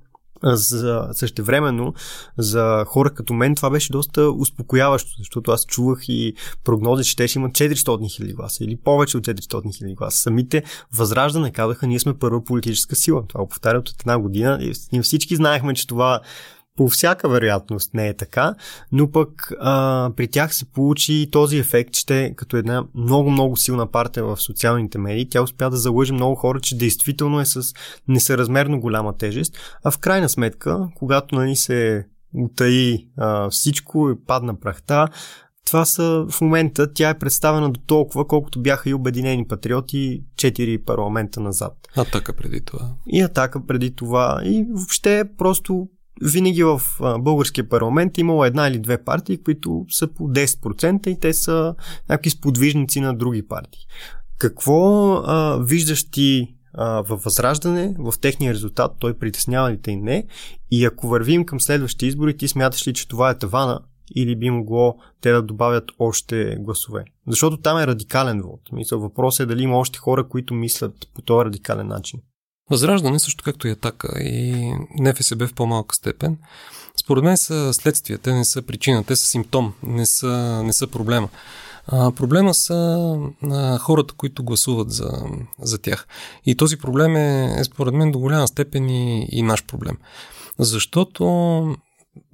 за 0.45 1.09
същевременно 1.13 1.95
за 2.39 2.85
хора 2.87 3.11
като 3.11 3.35
мен 3.35 3.55
това 3.55 3.71
беше 3.71 3.93
доста 3.93 4.31
успокояващо, 4.31 5.11
защото 5.19 5.51
аз 5.51 5.67
чувах 5.67 6.09
и 6.09 6.35
прогнози, 6.65 7.05
че 7.05 7.17
те 7.17 7.29
ще 7.29 7.39
имат 7.39 7.53
400 7.53 8.11
хиляди 8.11 8.33
гласа 8.33 8.65
или 8.65 8.77
повече 8.77 9.17
от 9.17 9.27
400 9.27 9.77
хиляди 9.77 9.95
гласа. 9.95 10.19
Самите 10.19 10.63
възраждане 10.95 11.53
казаха, 11.53 11.87
ние 11.87 12.01
сме 12.01 12.19
първа 12.19 12.45
политическа 12.45 12.97
сила. 12.97 13.23
Това 13.29 13.41
го 13.41 13.49
повтарят 13.49 13.89
от 13.89 14.01
една 14.01 14.19
година 14.19 14.59
ние 14.93 15.03
всички 15.03 15.37
знаехме, 15.37 15.75
че 15.75 15.87
това 15.87 16.21
по 16.81 16.89
всяка 16.89 17.29
вероятност 17.29 17.95
не 17.95 18.09
е 18.09 18.15
така, 18.15 18.55
но 18.93 19.11
пък 19.11 19.53
а, 19.61 20.11
при 20.17 20.29
тях 20.29 20.55
се 20.55 20.65
получи 20.65 21.29
този 21.33 21.59
ефект, 21.59 21.93
че 21.93 22.33
като 22.37 22.57
една 22.57 22.85
много-много 22.95 23.57
силна 23.57 23.91
партия 23.91 24.25
в 24.25 24.37
социалните 24.37 24.99
медии, 24.99 25.29
тя 25.29 25.43
успя 25.43 25.71
да 25.71 25.77
залъжи 25.77 26.13
много 26.13 26.35
хора, 26.35 26.61
че 26.61 26.77
действително 26.77 27.41
е 27.41 27.45
с 27.45 27.75
несъразмерно 28.09 28.81
голяма 28.81 29.17
тежест, 29.17 29.57
а 29.85 29.91
в 29.91 29.99
крайна 29.99 30.29
сметка, 30.29 30.89
когато 30.95 31.35
нали, 31.35 31.57
се 31.57 32.07
утаи 32.35 33.09
а, 33.17 33.51
всичко 33.51 34.11
и 34.11 34.25
падна 34.27 34.61
прахта. 34.61 35.09
Това 35.67 35.85
са 35.85 36.27
в 36.31 36.41
момента, 36.41 36.93
тя 36.93 37.09
е 37.09 37.19
представена 37.19 37.71
до 37.71 37.81
толкова, 37.81 38.27
колкото 38.27 38.63
бяха 38.63 38.91
и 38.91 38.95
Обединени 38.95 39.49
патриоти 39.49 40.23
4 40.35 40.85
парламента 40.85 41.41
назад. 41.41 41.73
Атака 41.97 42.33
преди 42.33 42.61
това. 42.61 42.91
И 43.07 43.21
атака 43.21 43.67
преди 43.67 43.95
това. 43.95 44.41
И 44.45 44.67
въобще 44.71 45.25
просто 45.39 45.89
винаги 46.23 46.65
в 46.65 46.83
българския 47.19 47.69
парламент 47.69 48.19
имало 48.19 48.45
една 48.45 48.69
или 48.69 48.79
две 48.79 49.05
партии, 49.05 49.43
които 49.43 49.85
са 49.91 50.09
по 50.09 50.25
10% 50.25 51.09
и 51.09 51.21
те 51.21 51.33
са 51.33 51.75
някакви 52.09 52.31
сподвижници 52.31 53.01
на 53.01 53.15
други 53.15 53.49
партии. 53.49 53.81
Какво 54.39 55.13
а, 55.15 55.59
виждаш 55.63 56.11
ти 56.11 56.55
а, 56.75 57.03
във 57.03 57.23
възраждане, 57.23 57.95
в 57.99 58.15
техния 58.21 58.55
резултат, 58.55 58.93
той 58.99 59.19
притеснява 59.19 59.73
ли 59.73 59.81
те 59.83 59.91
и 59.91 59.97
не? 59.97 60.27
И 60.71 60.85
ако 60.85 61.09
вървим 61.09 61.45
към 61.45 61.61
следващите 61.61 62.07
избори, 62.07 62.37
ти 62.37 62.49
смяташ 62.49 62.89
ли, 62.89 62.95
че 62.95 63.09
това 63.09 63.31
е 63.31 63.39
тавана 63.39 63.81
или 64.17 64.37
би 64.37 64.51
могло 64.51 64.97
те 65.21 65.33
да 65.33 65.43
добавят 65.43 65.85
още 65.99 66.57
гласове? 66.61 67.05
Защото 67.27 67.57
там 67.57 67.79
е 67.79 67.87
радикален 67.87 68.43
вод. 68.43 68.61
Мисля, 68.73 68.99
въпросът 68.99 69.45
е 69.45 69.47
дали 69.47 69.63
има 69.63 69.79
още 69.79 69.99
хора, 69.99 70.29
които 70.29 70.55
мислят 70.55 70.95
по 71.15 71.23
този 71.23 71.45
радикален 71.45 71.87
начин. 71.87 72.21
Възраждане, 72.71 73.19
също 73.19 73.45
както 73.45 73.69
и 73.69 73.71
атака 73.71 74.23
и 74.23 74.73
НФСБ 75.01 75.47
в 75.47 75.55
по-малка 75.55 75.95
степен, 75.95 76.37
според 76.97 77.25
мен 77.25 77.37
са 77.37 77.75
следствия, 77.75 78.19
те 78.19 78.33
не 78.33 78.45
са 78.45 78.63
причина, 78.63 79.05
те 79.05 79.17
са 79.17 79.27
симптом, 79.27 79.73
не 79.83 80.07
са, 80.07 80.63
не 80.65 80.73
са 80.73 80.87
проблема. 80.87 81.29
А, 81.87 82.11
проблема 82.11 82.55
са 82.55 83.19
а, 83.43 83.79
хората, 83.79 84.15
които 84.15 84.45
гласуват 84.45 84.93
за, 84.93 85.11
за 85.63 85.79
тях. 85.79 86.07
И 86.47 86.55
този 86.55 86.77
проблем 86.77 87.17
е, 87.17 87.55
е 87.59 87.65
според 87.65 87.95
мен 87.95 88.13
до 88.13 88.19
голяма 88.19 88.49
степен 88.49 88.89
и, 88.89 89.29
и 89.33 89.43
наш 89.43 89.65
проблем. 89.65 89.97
Защото 90.59 91.25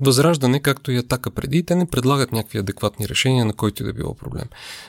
Възраждане, 0.00 0.60
както 0.60 0.92
и 0.92 0.96
атака 0.96 1.30
преди, 1.30 1.62
те 1.62 1.74
не 1.74 1.86
предлагат 1.86 2.32
някакви 2.32 2.58
адекватни 2.58 3.08
решения, 3.08 3.44
на 3.44 3.52
който 3.52 3.82
и 3.82 3.86
да 3.86 3.92
било 3.92 4.14
проблем. 4.14 4.44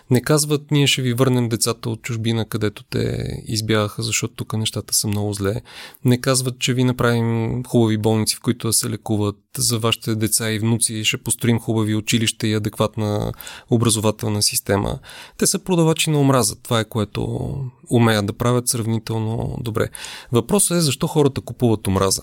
Не 0.10 0.22
казват, 0.22 0.72
ние 0.72 0.88
ще 0.88 1.02
ви 1.02 1.14
върнем 1.14 1.50
децата 1.50 1.90
от 1.90 2.02
чужбина, 2.02 2.46
където 2.46 2.84
те 2.84 3.28
избягаха, 3.46 4.04
защото 4.04 4.34
тук 4.34 4.54
нещата 4.54 4.94
са 4.94 5.08
много 5.08 5.34
зле. 5.34 5.62
Не 6.06 6.22
казват, 6.22 6.60
че 6.60 6.74
ви 6.74 6.84
направим 6.84 7.64
хубави 7.64 7.98
болници, 7.98 8.36
в 8.36 8.42
които 8.42 8.68
да 8.68 8.74
се 8.74 8.90
лекуват 8.90 9.36
за 9.58 9.80
вашите 9.80 10.16
деца 10.16 10.52
и 10.52 10.60
внуци, 10.60 11.04
ще 11.04 11.18
построим 11.18 11.60
хубави 11.60 11.96
училища 11.96 12.48
и 12.48 12.54
адекватна 12.54 13.32
образователна 13.70 14.42
система. 14.42 15.00
Те 15.38 15.48
са 15.48 15.60
продавачи 15.60 16.10
на 16.10 16.20
омраза. 16.20 16.56
Това 16.56 16.80
е 16.80 16.86
което 16.86 17.50
умеят 17.92 18.26
да 18.26 18.34
правят 18.34 18.68
сравнително 18.68 19.58
добре. 19.62 19.90
Въпросът 20.32 20.78
е 20.78 20.82
защо 20.82 21.08
хората 21.08 21.42
купуват 21.42 21.88
омраза. 21.88 22.22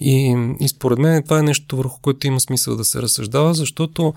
И, 0.00 0.36
и 0.60 0.68
според 0.68 0.98
мен 0.98 1.22
това 1.22 1.38
е 1.38 1.42
нещо 1.42 1.76
върху 1.76 2.00
което 2.00 2.09
има 2.24 2.40
смисъл 2.40 2.76
да 2.76 2.84
се 2.84 3.02
разсъждава, 3.02 3.54
защото 3.54 4.14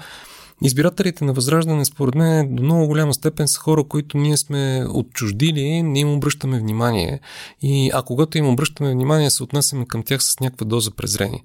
Избирателите 0.65 1.25
на 1.25 1.33
Възраждане, 1.33 1.85
според 1.85 2.15
мен, 2.15 2.55
до 2.55 2.63
много 2.63 2.87
голяма 2.87 3.13
степен 3.13 3.47
са 3.47 3.59
хора, 3.59 3.83
които 3.83 4.17
ние 4.17 4.37
сме 4.37 4.85
отчуждили, 4.89 5.83
не 5.83 5.99
им 5.99 6.13
обръщаме 6.13 6.59
внимание. 6.59 7.19
И, 7.61 7.91
а 7.93 8.01
когато 8.01 8.37
им 8.37 8.47
обръщаме 8.47 8.91
внимание, 8.91 9.29
се 9.29 9.43
отнасяме 9.43 9.85
към 9.85 10.03
тях 10.03 10.23
с 10.23 10.39
някаква 10.39 10.65
доза 10.65 10.91
презрение. 10.91 11.43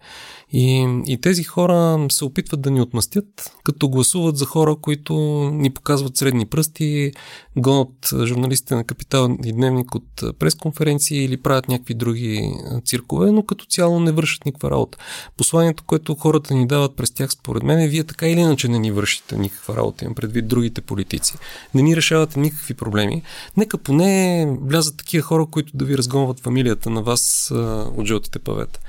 И, 0.53 0.89
и 1.07 1.21
тези 1.21 1.45
хора 1.45 2.07
се 2.13 2.25
опитват 2.25 2.61
да 2.61 2.71
ни 2.71 2.81
отмъстят, 2.81 3.53
като 3.65 3.89
гласуват 3.89 4.37
за 4.37 4.45
хора, 4.45 4.77
които 4.77 5.15
ни 5.53 5.71
показват 5.71 6.17
средни 6.17 6.47
пръсти, 6.47 7.13
гонят 7.57 8.11
журналистите 8.25 8.75
на 8.75 8.85
Капитал 8.85 9.37
и 9.45 9.53
Дневник 9.53 9.95
от 9.95 10.39
пресконференции 10.39 11.25
или 11.25 11.37
правят 11.37 11.69
някакви 11.69 11.95
други 11.95 12.53
циркове, 12.85 13.33
но 13.33 13.43
като 13.43 13.65
цяло 13.65 14.01
не 14.01 14.13
вършат 14.13 14.45
никаква 14.45 14.71
работа. 14.71 14.99
Посланието, 15.37 15.85
което 15.87 16.15
хората 16.15 16.55
ни 16.55 16.67
дават 16.67 16.97
през 16.97 17.11
тях, 17.11 17.33
според 17.33 17.63
мен, 17.63 17.81
е 17.81 17.89
вие 17.89 18.05
така 18.05 18.29
или 18.29 18.41
иначе 18.41 18.69
не 18.69 18.79
ни 18.79 18.91
вършите 18.91 19.08
никаква 19.33 19.77
работа, 19.77 20.05
имам 20.05 20.15
предвид 20.15 20.49
другите 20.49 20.81
политици. 20.81 21.35
Не 21.75 21.83
ни 21.83 21.97
решавате 21.97 22.41
никакви 22.41 22.75
проблеми. 22.75 23.23
Нека 23.57 23.79
поне 23.79 24.47
влязат 24.61 24.97
такива 24.97 25.23
хора, 25.23 25.47
които 25.51 25.77
да 25.77 25.85
ви 25.85 25.99
разгонват 25.99 26.41
фамилията 26.41 26.91
на 26.91 27.03
вас 27.03 27.51
от 27.97 28.07
жълтите 28.07 28.39
павета. 28.39 28.81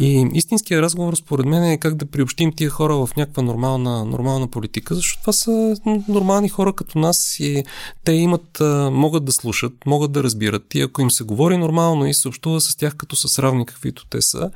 И 0.00 0.28
истинският 0.32 0.82
разговор, 0.82 1.14
според 1.14 1.46
мен, 1.46 1.64
е 1.64 1.78
как 1.78 1.94
да 1.94 2.06
приобщим 2.06 2.52
тия 2.52 2.70
хора 2.70 2.94
в 2.96 3.08
някаква 3.16 3.42
нормална, 3.42 4.04
нормална 4.04 4.48
политика, 4.48 4.94
защото 4.94 5.20
това 5.20 5.32
са 5.32 5.76
нормални 6.08 6.48
хора 6.48 6.72
като 6.72 6.98
нас 6.98 7.40
и 7.40 7.64
те 8.04 8.12
имат, 8.12 8.58
могат 8.92 9.24
да 9.24 9.32
слушат, 9.32 9.72
могат 9.86 10.12
да 10.12 10.22
разбират. 10.22 10.74
И 10.74 10.80
ако 10.80 11.02
им 11.02 11.10
се 11.10 11.24
говори 11.24 11.56
нормално 11.56 12.06
и 12.06 12.14
се 12.14 12.28
общува 12.28 12.60
с 12.60 12.76
тях 12.76 12.96
като 12.96 13.16
с 13.16 13.38
равни, 13.38 13.66
каквито 13.66 14.06
те 14.06 14.22
са, 14.22 14.50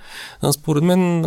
според 0.52 0.84
мен 0.84 1.24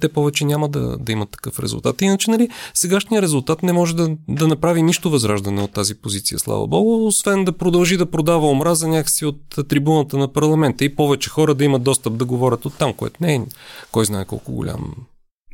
те 0.00 0.08
повече 0.08 0.44
няма 0.44 0.68
да, 0.68 0.96
да 0.98 1.12
имат 1.12 1.30
такъв 1.30 1.58
резултат. 1.58 2.02
Иначе, 2.02 2.30
нали, 2.30 2.48
сегашният 2.74 3.22
резултат 3.22 3.62
не 3.62 3.72
може 3.72 3.96
да, 3.96 4.16
да 4.28 4.48
направи 4.48 4.82
нищо 4.82 5.10
възраждане 5.10 5.62
от 5.62 5.72
тази 5.72 5.94
позиция, 5.94 6.38
слава 6.38 6.66
Богу, 6.66 7.06
освен 7.06 7.44
да 7.44 7.52
продължи 7.52 7.96
да 7.96 8.10
продава 8.10 8.48
омраза 8.48 8.88
някакси 8.88 9.26
от 9.26 9.40
трибуната 9.68 10.16
на 10.16 10.32
парламента 10.32 10.84
и 10.84 10.96
повече 10.96 11.30
хора 11.30 11.54
да 11.54 11.64
имат 11.64 11.82
достъп 11.82 12.16
да 12.16 12.24
говорят 12.24 12.66
от 12.66 12.74
там, 12.78 12.92
което 12.92 13.16
не 13.20 13.31
е 13.31 13.31
кой 13.92 14.04
знае 14.04 14.24
колко 14.24 14.52
голям 14.52 14.94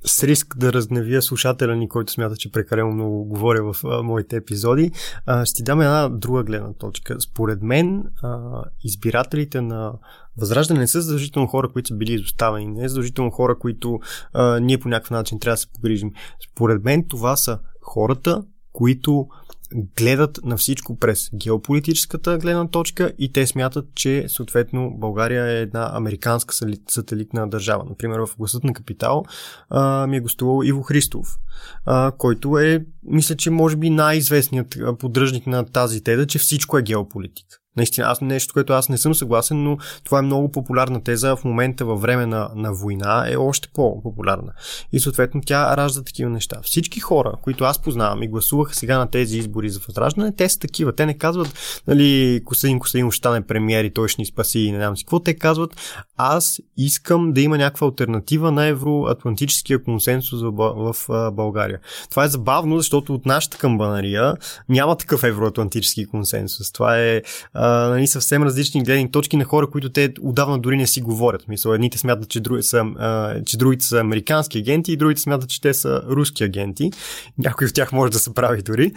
с 0.07 0.25
риск 0.25 0.59
да 0.59 0.73
разневия 0.73 1.23
слушателя 1.23 1.77
ни, 1.77 1.89
който 1.89 2.13
смята, 2.13 2.37
че 2.37 2.53
прекалено 2.53 2.93
много 2.93 3.25
говоря 3.25 3.73
в 3.73 3.85
а, 3.85 4.03
моите 4.03 4.37
епизоди, 4.37 4.91
а, 5.27 5.47
ще 5.47 5.57
ти 5.57 5.63
дам 5.63 5.81
една 5.81 6.09
друга 6.09 6.43
гледна 6.43 6.73
точка. 6.73 7.21
Според 7.21 7.63
мен, 7.63 8.05
а, 8.23 8.63
избирателите 8.85 9.61
на 9.61 9.93
Възраждане 10.37 10.81
не 10.81 10.87
са 10.87 11.03
задължително 11.03 11.49
хора, 11.49 11.69
които 11.73 11.89
са 11.89 11.95
били 11.95 12.13
изоставени, 12.13 12.67
не 12.67 12.85
е 12.85 12.89
задължително 12.89 13.31
хора, 13.31 13.59
които 13.59 13.99
а, 14.33 14.61
ние 14.61 14.79
по 14.79 14.89
някакъв 14.89 15.11
начин 15.11 15.41
трябва 15.41 15.55
да 15.55 15.61
се 15.61 15.73
погрижим. 15.73 16.11
Според 16.53 16.85
мен 16.85 17.05
това 17.09 17.37
са 17.37 17.59
хората, 17.83 18.43
които 18.73 19.29
гледат 19.75 20.41
на 20.45 20.57
всичко 20.57 20.99
през 20.99 21.31
геополитическата 21.35 22.39
гледна 22.39 22.69
точка 22.69 23.13
и 23.19 23.33
те 23.33 23.47
смятат, 23.47 23.85
че 23.95 24.25
съответно 24.29 24.95
България 24.97 25.45
е 25.45 25.61
една 25.61 25.91
американска 25.93 26.55
сателитна 26.89 27.49
държава. 27.49 27.85
Например, 27.89 28.19
в 28.19 28.37
гласът 28.39 28.65
на 28.65 28.73
Капитал 28.73 29.25
а, 29.71 30.07
ми 30.07 30.17
е 30.17 30.21
гостувал 30.21 30.63
Иво 30.65 30.83
Христов, 30.83 31.39
а, 31.87 32.13
който 32.19 32.59
е, 32.59 32.85
мисля, 33.03 33.37
че 33.37 33.51
може 33.51 33.77
би 33.77 33.91
най-известният 33.91 34.79
поддръжник 34.99 35.47
на 35.47 35.65
тази 35.65 36.05
теда, 36.05 36.27
че 36.27 36.39
всичко 36.39 36.79
е 36.79 36.83
геополитика. 36.83 37.58
Наистина, 37.79 38.07
аз 38.07 38.21
нещо, 38.21 38.53
което 38.53 38.73
аз 38.73 38.89
не 38.89 38.99
съм 38.99 39.15
съгласен, 39.15 39.63
но 39.63 39.79
това 40.05 40.19
е 40.19 40.23
много 40.23 40.53
популярна 40.53 41.03
теза 41.05 41.37
в 41.37 41.45
момента 41.45 41.85
във 41.85 42.01
време 42.01 42.27
на, 42.27 42.51
на 42.55 42.73
война 42.73 43.27
е 43.31 43.37
още 43.37 43.69
по-популярна. 43.75 44.53
И 44.93 45.01
съответно 45.01 45.41
тя 45.47 45.77
ражда 45.77 46.03
такива 46.03 46.31
неща. 46.31 46.61
Всички 46.63 47.01
хора, 47.01 47.33
които 47.43 47.65
аз 47.65 47.83
познавам 47.83 48.23
и 48.23 48.29
гласуваха 48.29 48.75
сега 48.75 48.99
на 48.99 49.11
тези 49.11 49.39
избори 49.39 49.71
за 49.71 49.81
възраждане, 49.87 50.33
те 50.33 50.49
са 50.49 50.59
такива. 50.59 50.93
Те 50.93 51.07
не 51.07 51.19
казват, 51.19 51.55
нали, 51.87 52.41
Косадин 52.45 52.79
Косадин 52.79 53.11
ще 53.11 53.19
стане 53.19 53.47
премиер 53.47 53.85
и 53.85 53.91
той 53.91 54.09
ще 54.09 54.23
ни 54.23 54.27
спаси 54.27 54.59
и 54.59 54.73
не 54.73 54.79
знам 54.79 54.97
си 54.97 55.05
какво. 55.05 55.21
Те 55.21 55.35
казват, 55.35 55.77
аз 56.17 56.61
искам 56.77 57.33
да 57.33 57.41
има 57.41 57.59
някаква 57.59 57.87
альтернатива 57.87 58.53
на 58.53 58.67
евроатлантическия 58.67 59.85
консенсус 59.85 60.43
в, 60.43 60.53
в, 60.53 60.95
в 61.09 61.31
България. 61.33 61.79
Това 62.11 62.25
е 62.25 62.29
забавно, 62.29 62.77
защото 62.77 63.15
от 63.15 63.27
нашата 63.27 63.59
камбанария 63.59 64.35
няма 64.69 64.97
такъв 64.97 65.25
евроатлантически 65.25 66.07
консенсус. 66.07 66.73
Това 66.73 66.99
е 66.99 67.23
а, 67.53 67.68
нали, 67.69 68.07
съвсем 68.07 68.43
различни 68.43 68.83
гледни 68.83 69.11
точки 69.11 69.37
на 69.37 69.45
хора, 69.45 69.71
които 69.71 69.89
те 69.89 70.13
отдавна 70.21 70.59
дори 70.59 70.77
не 70.77 70.87
си 70.87 71.01
говорят. 71.01 71.49
Мисъл, 71.49 71.73
едните 71.73 71.99
смятат, 71.99 72.29
че, 72.29 72.41
други 72.41 72.63
са, 72.63 72.85
а, 72.99 73.35
че 73.45 73.57
другите 73.57 73.85
са 73.85 74.01
американски 74.01 74.59
агенти 74.59 74.93
и 74.93 74.97
другите 74.97 75.21
смятат, 75.21 75.51
че 75.51 75.61
те 75.61 75.75
са 75.75 76.03
руски 76.09 76.45
агенти. 76.45 76.91
Някой 77.39 77.67
от 77.67 77.75
тях 77.75 77.93
може 77.93 78.13
да 78.13 78.19
се 78.19 78.35
прави 78.35 78.63
дори. 78.63 78.93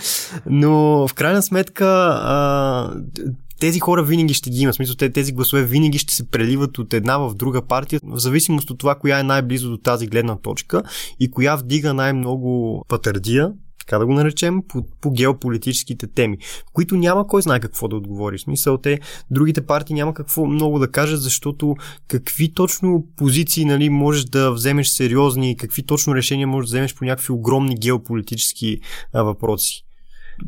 Но 0.46 1.08
в 1.08 1.14
крайна 1.14 1.42
сметка 1.42 1.86
а, 2.24 2.94
тези 3.60 3.80
хора 3.80 4.04
винаги 4.04 4.34
ще 4.34 4.50
ги 4.50 4.60
има. 4.62 4.74
Смисъл, 4.74 4.96
тези 4.96 5.32
гласове 5.32 5.64
винаги 5.64 5.98
ще 5.98 6.14
се 6.14 6.30
преливат 6.30 6.78
от 6.78 6.94
една 6.94 7.18
в 7.18 7.34
друга 7.36 7.62
партия, 7.62 8.00
в 8.04 8.20
зависимост 8.20 8.70
от 8.70 8.78
това, 8.78 8.96
коя 8.96 9.20
е 9.20 9.24
най-близо 9.24 9.70
до 9.70 9.78
тази 9.78 10.08
гледна 10.08 10.36
точка 10.36 10.84
и 11.20 11.32
коя 11.32 11.56
вдига 11.56 11.94
най-много 11.94 12.86
патърдия, 12.88 13.52
така 13.86 13.98
да 13.98 14.06
го 14.06 14.14
наречем, 14.14 14.62
по, 14.68 14.86
по 15.02 15.12
геополитическите 15.12 16.08
теми, 16.08 16.38
които 16.74 16.96
няма 16.96 17.28
кой 17.28 17.42
знае 17.42 17.60
какво 17.60 17.88
да 17.88 17.96
отговори. 17.96 18.38
В 18.38 18.42
смисъл 18.42 18.78
те, 18.78 19.00
другите 19.32 19.66
партии 19.66 19.94
няма 19.94 20.14
какво 20.14 20.46
много 20.46 20.80
да 20.80 20.92
кажат, 20.92 21.22
защото 21.22 21.76
какви 22.08 22.54
точно 22.54 23.06
позиции 23.18 23.66
нали, 23.66 23.90
можеш 23.90 24.26
да 24.26 24.52
вземеш 24.52 24.88
сериозни, 24.88 25.58
какви 25.58 25.84
точно 25.84 26.16
решения 26.16 26.48
можеш 26.48 26.70
да 26.70 26.72
вземеш 26.72 26.96
по 26.96 27.06
някакви 27.06 27.34
огромни 27.34 27.76
геополитически 27.76 28.80
а, 29.14 29.24
въпроси 29.24 29.86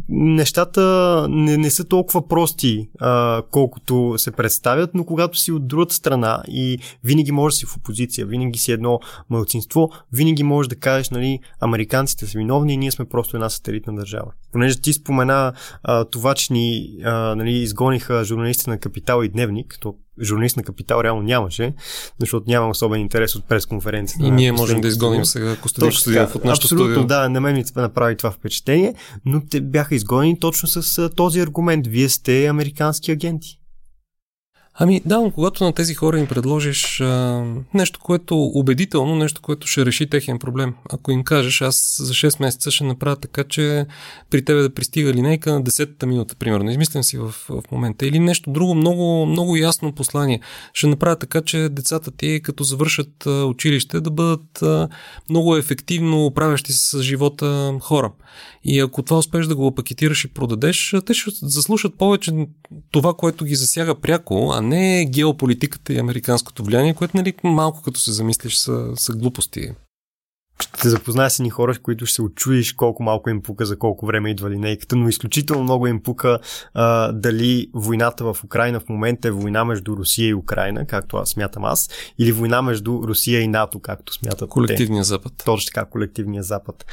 нещата 0.09 0.81
не, 1.29 1.57
не 1.57 1.69
са 1.69 1.85
толкова 1.85 2.27
прости, 2.27 2.89
а, 2.99 3.41
колкото 3.51 4.13
се 4.17 4.31
представят, 4.31 4.93
но 4.93 5.05
когато 5.05 5.37
си 5.37 5.51
от 5.51 5.67
другата 5.67 5.95
страна 5.95 6.43
и 6.47 6.79
винаги 7.03 7.31
можеш 7.31 7.55
да 7.55 7.59
си 7.59 7.65
в 7.65 7.77
опозиция, 7.77 8.27
винаги 8.27 8.59
си 8.59 8.71
едно 8.71 8.99
мълцинство, 9.29 9.89
винаги 10.13 10.43
можеш 10.43 10.67
да 10.67 10.75
кажеш, 10.75 11.09
нали, 11.09 11.39
американците 11.61 12.27
са 12.27 12.37
виновни 12.37 12.73
и 12.73 12.77
ние 12.77 12.91
сме 12.91 13.05
просто 13.05 13.37
една 13.37 13.49
сателитна 13.49 13.95
държава. 13.95 14.31
Понеже 14.51 14.81
ти 14.81 14.93
спомена 14.93 15.53
а, 15.83 16.05
това, 16.05 16.35
че 16.35 16.53
ни 16.53 16.97
а, 17.03 17.35
нали, 17.35 17.51
изгониха 17.51 18.23
журналисти 18.23 18.69
на 18.69 18.79
Капитал 18.79 19.23
и 19.23 19.29
Дневник, 19.29 19.77
то 19.81 19.95
журналист 20.21 20.57
на 20.57 20.63
Капитал 20.63 21.01
реално 21.03 21.21
нямаше, 21.21 21.73
защото 22.19 22.49
няма 22.49 22.69
особен 22.69 23.01
интерес 23.01 23.35
от 23.35 23.45
пресконференцията. 23.45 24.25
И 24.25 24.31
ние 24.31 24.51
можем 24.51 24.81
да 24.81 24.87
изгоним 24.87 25.25
сега 25.25 25.55
Костадин 25.55 25.89
Костадинов 25.89 26.35
от 26.35 26.45
нашото 26.45 26.65
Абсолютно, 26.65 26.93
студио. 26.93 27.07
да, 27.07 27.29
на 27.29 27.41
мен 27.41 27.55
ми 27.55 27.63
направи 27.75 28.17
това 28.17 28.31
впечатление, 28.31 28.93
но 29.25 29.41
те 29.49 29.61
бяха 29.61 29.95
изгонени 29.95 30.39
точно 30.39 30.67
с 30.67 31.09
този 31.09 31.39
аргумент. 31.39 31.87
Вие 31.87 32.09
сте 32.09 32.47
американски 32.47 33.11
агенти. 33.11 33.59
Ами 34.75 35.01
да, 35.05 35.21
но 35.21 35.31
когато 35.31 35.63
на 35.63 35.73
тези 35.73 35.93
хора 35.93 36.19
им 36.19 36.27
предложиш 36.27 37.01
а, 37.01 37.43
нещо, 37.73 37.99
което 37.99 38.43
убедително, 38.43 39.15
нещо, 39.15 39.41
което 39.41 39.67
ще 39.67 39.85
реши 39.85 40.09
техен 40.09 40.39
проблем. 40.39 40.73
Ако 40.93 41.11
им 41.11 41.23
кажеш, 41.23 41.61
аз 41.61 41.95
за 41.99 42.13
6 42.13 42.41
месеца 42.41 42.71
ще 42.71 42.83
направя 42.83 43.15
така, 43.15 43.43
че 43.43 43.85
при 44.29 44.45
тебе 44.45 44.61
да 44.61 44.73
пристига 44.73 45.13
линейка 45.13 45.53
на 45.53 45.63
10-та 45.63 46.05
минута, 46.05 46.35
примерно, 46.35 46.71
измислям 46.71 47.03
си 47.03 47.17
в, 47.17 47.29
в 47.31 47.63
момента, 47.71 48.05
или 48.05 48.19
нещо 48.19 48.51
друго, 48.51 48.75
много, 48.75 49.25
много 49.25 49.55
ясно 49.55 49.91
послание. 49.91 50.39
Ще 50.73 50.87
направя 50.87 51.15
така, 51.15 51.41
че 51.41 51.69
децата 51.69 52.11
ти, 52.11 52.41
като 52.43 52.63
завършат 52.63 53.25
а, 53.25 53.45
училище, 53.45 54.01
да 54.01 54.11
бъдат 54.11 54.61
а, 54.61 54.89
много 55.29 55.57
ефективно 55.57 56.25
управящи 56.25 56.73
се 56.73 56.89
с 56.89 57.01
живота 57.01 57.77
хора. 57.81 58.11
И 58.63 58.79
ако 58.79 59.03
това 59.03 59.17
успеш 59.17 59.45
да 59.45 59.55
го 59.55 59.75
пакетираш 59.75 60.25
и 60.25 60.33
продадеш, 60.33 60.95
те 61.05 61.13
ще 61.13 61.31
заслушат 61.41 61.97
повече 61.97 62.31
това, 62.91 63.13
което 63.13 63.45
ги 63.45 63.55
засяга 63.55 63.95
пряко, 63.95 64.51
а 64.53 64.61
не 64.61 65.05
геополитиката 65.05 65.93
и 65.93 65.99
американското 65.99 66.63
влияние, 66.63 66.93
което 66.93 67.17
нали, 67.17 67.33
малко 67.43 67.81
като 67.81 67.99
се 67.99 68.11
замислиш 68.11 68.55
са, 68.55 68.91
са 68.95 69.13
глупости. 69.13 69.71
Ще 70.83 70.89
запозная 70.89 71.29
с 71.29 71.39
ни 71.39 71.49
хора, 71.49 71.75
които 71.83 72.05
ще 72.05 72.15
се 72.15 72.21
очудиш 72.21 72.73
колко 72.73 73.03
малко 73.03 73.29
им 73.29 73.41
пука 73.41 73.65
за 73.65 73.79
колко 73.79 74.05
време 74.05 74.29
идва 74.29 74.49
линейката, 74.49 74.95
но 74.95 75.09
изключително 75.09 75.63
много 75.63 75.87
им 75.87 76.03
пука 76.03 76.39
а, 76.73 77.11
дали 77.11 77.69
войната 77.73 78.33
в 78.33 78.43
Украина 78.43 78.79
в 78.79 78.89
момента 78.89 79.27
е 79.27 79.31
война 79.31 79.65
между 79.65 79.97
Русия 79.97 80.29
и 80.29 80.33
Украина, 80.33 80.87
както 80.87 81.17
аз 81.17 81.29
смятам 81.29 81.65
аз, 81.65 81.89
или 82.19 82.31
война 82.31 82.61
между 82.61 83.01
Русия 83.03 83.41
и 83.41 83.47
НАТО, 83.47 83.79
както 83.79 84.13
смятат 84.13 84.49
Колективния 84.49 85.01
те. 85.01 85.07
Запад. 85.07 85.33
Точно 85.45 85.73
така, 85.73 85.85
колективния 85.85 86.43
Запад. 86.43 86.85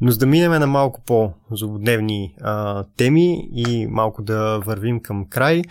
Но 0.00 0.10
за 0.10 0.18
да 0.18 0.26
минем 0.26 0.52
на 0.52 0.66
малко 0.66 1.00
по-злободневни 1.06 2.34
а, 2.40 2.84
теми 2.96 3.48
и 3.52 3.86
малко 3.86 4.22
да 4.22 4.58
вървим 4.58 5.00
към 5.00 5.26
край, 5.30 5.62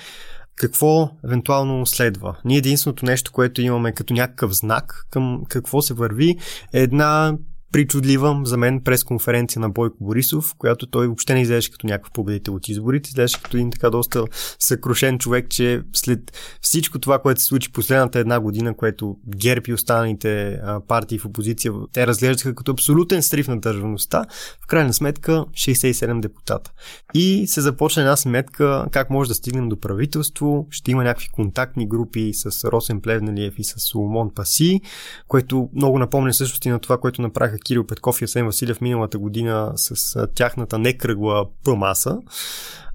какво 0.58 1.10
евентуално 1.26 1.86
следва. 1.86 2.36
Ние 2.46 2.58
единственото 2.58 3.06
нещо, 3.06 3.32
което 3.32 3.62
имаме 3.62 3.92
като 3.92 4.14
някакъв 4.14 4.52
знак 4.52 5.06
към 5.10 5.44
какво 5.50 5.82
се 5.82 5.94
върви 5.94 6.38
е 6.74 6.82
една 6.82 7.34
причудлива 7.72 8.42
за 8.44 8.58
мен 8.58 8.82
пресконференция 8.84 9.60
на 9.60 9.70
Бойко 9.70 9.98
Борисов, 10.02 10.54
която 10.58 10.88
той 10.88 11.08
въобще 11.08 11.34
не 11.34 11.42
изглеждаше 11.42 11.72
като 11.72 11.88
някакъв 11.88 12.12
победител 12.12 12.56
от 12.56 12.68
изборите, 12.68 13.08
изглеждаше 13.10 13.42
като 13.44 13.58
един 13.58 13.72
така 13.72 13.90
доста 13.90 14.26
съкрушен 14.60 15.20
човек, 15.20 15.50
че 15.50 15.82
след 15.94 16.20
всичко 16.62 17.00
това, 17.00 17.20
което 17.20 17.42
се 17.42 17.48
случи 17.48 17.72
последната 17.72 18.20
една 18.20 18.40
година, 18.40 18.76
което 18.76 19.18
ГЕРБ 19.38 19.64
и 19.68 19.74
останалите 19.74 20.60
партии 20.88 21.20
в 21.20 21.26
опозиция, 21.26 21.74
те 21.94 22.08
разглеждаха 22.08 22.56
като 22.56 22.72
абсолютен 22.72 23.24
срив 23.24 23.48
на 23.48 23.60
държавността, 23.60 24.26
в 24.64 24.68
крайна 24.68 24.94
сметка 24.94 25.46
67 25.52 26.20
депутата. 26.20 26.72
И 27.14 27.48
се 27.48 27.62
започна 27.62 28.02
една 28.02 28.16
сметка 28.16 28.86
как 28.92 29.10
може 29.10 29.28
да 29.28 29.36
стигнем 29.36 29.70
до 29.70 29.80
правителство, 29.80 30.68
ще 30.70 30.92
има 30.92 31.04
някакви 31.04 31.30
контактни 31.30 31.88
групи 31.88 32.32
с 32.34 32.70
Росен 32.70 33.02
Плевналиев 33.02 33.54
и 33.58 33.64
с 33.64 33.74
Соломон 33.78 34.32
Паси, 34.36 34.82
което 35.28 35.70
много 35.76 36.00
напомня 36.00 36.34
също 36.34 36.68
и 36.68 36.72
на 36.72 36.80
това, 36.80 36.98
което 36.98 37.22
направиха 37.22 37.58
Кирил 37.68 37.88
Петков 37.88 38.22
и 38.22 38.24
Асен 38.24 38.46
Василев 38.46 38.82
миналата 38.82 39.18
година 39.18 39.72
с 39.76 40.28
тяхната 40.36 40.80
некръгла 40.80 41.46
П-маса. 41.64 42.18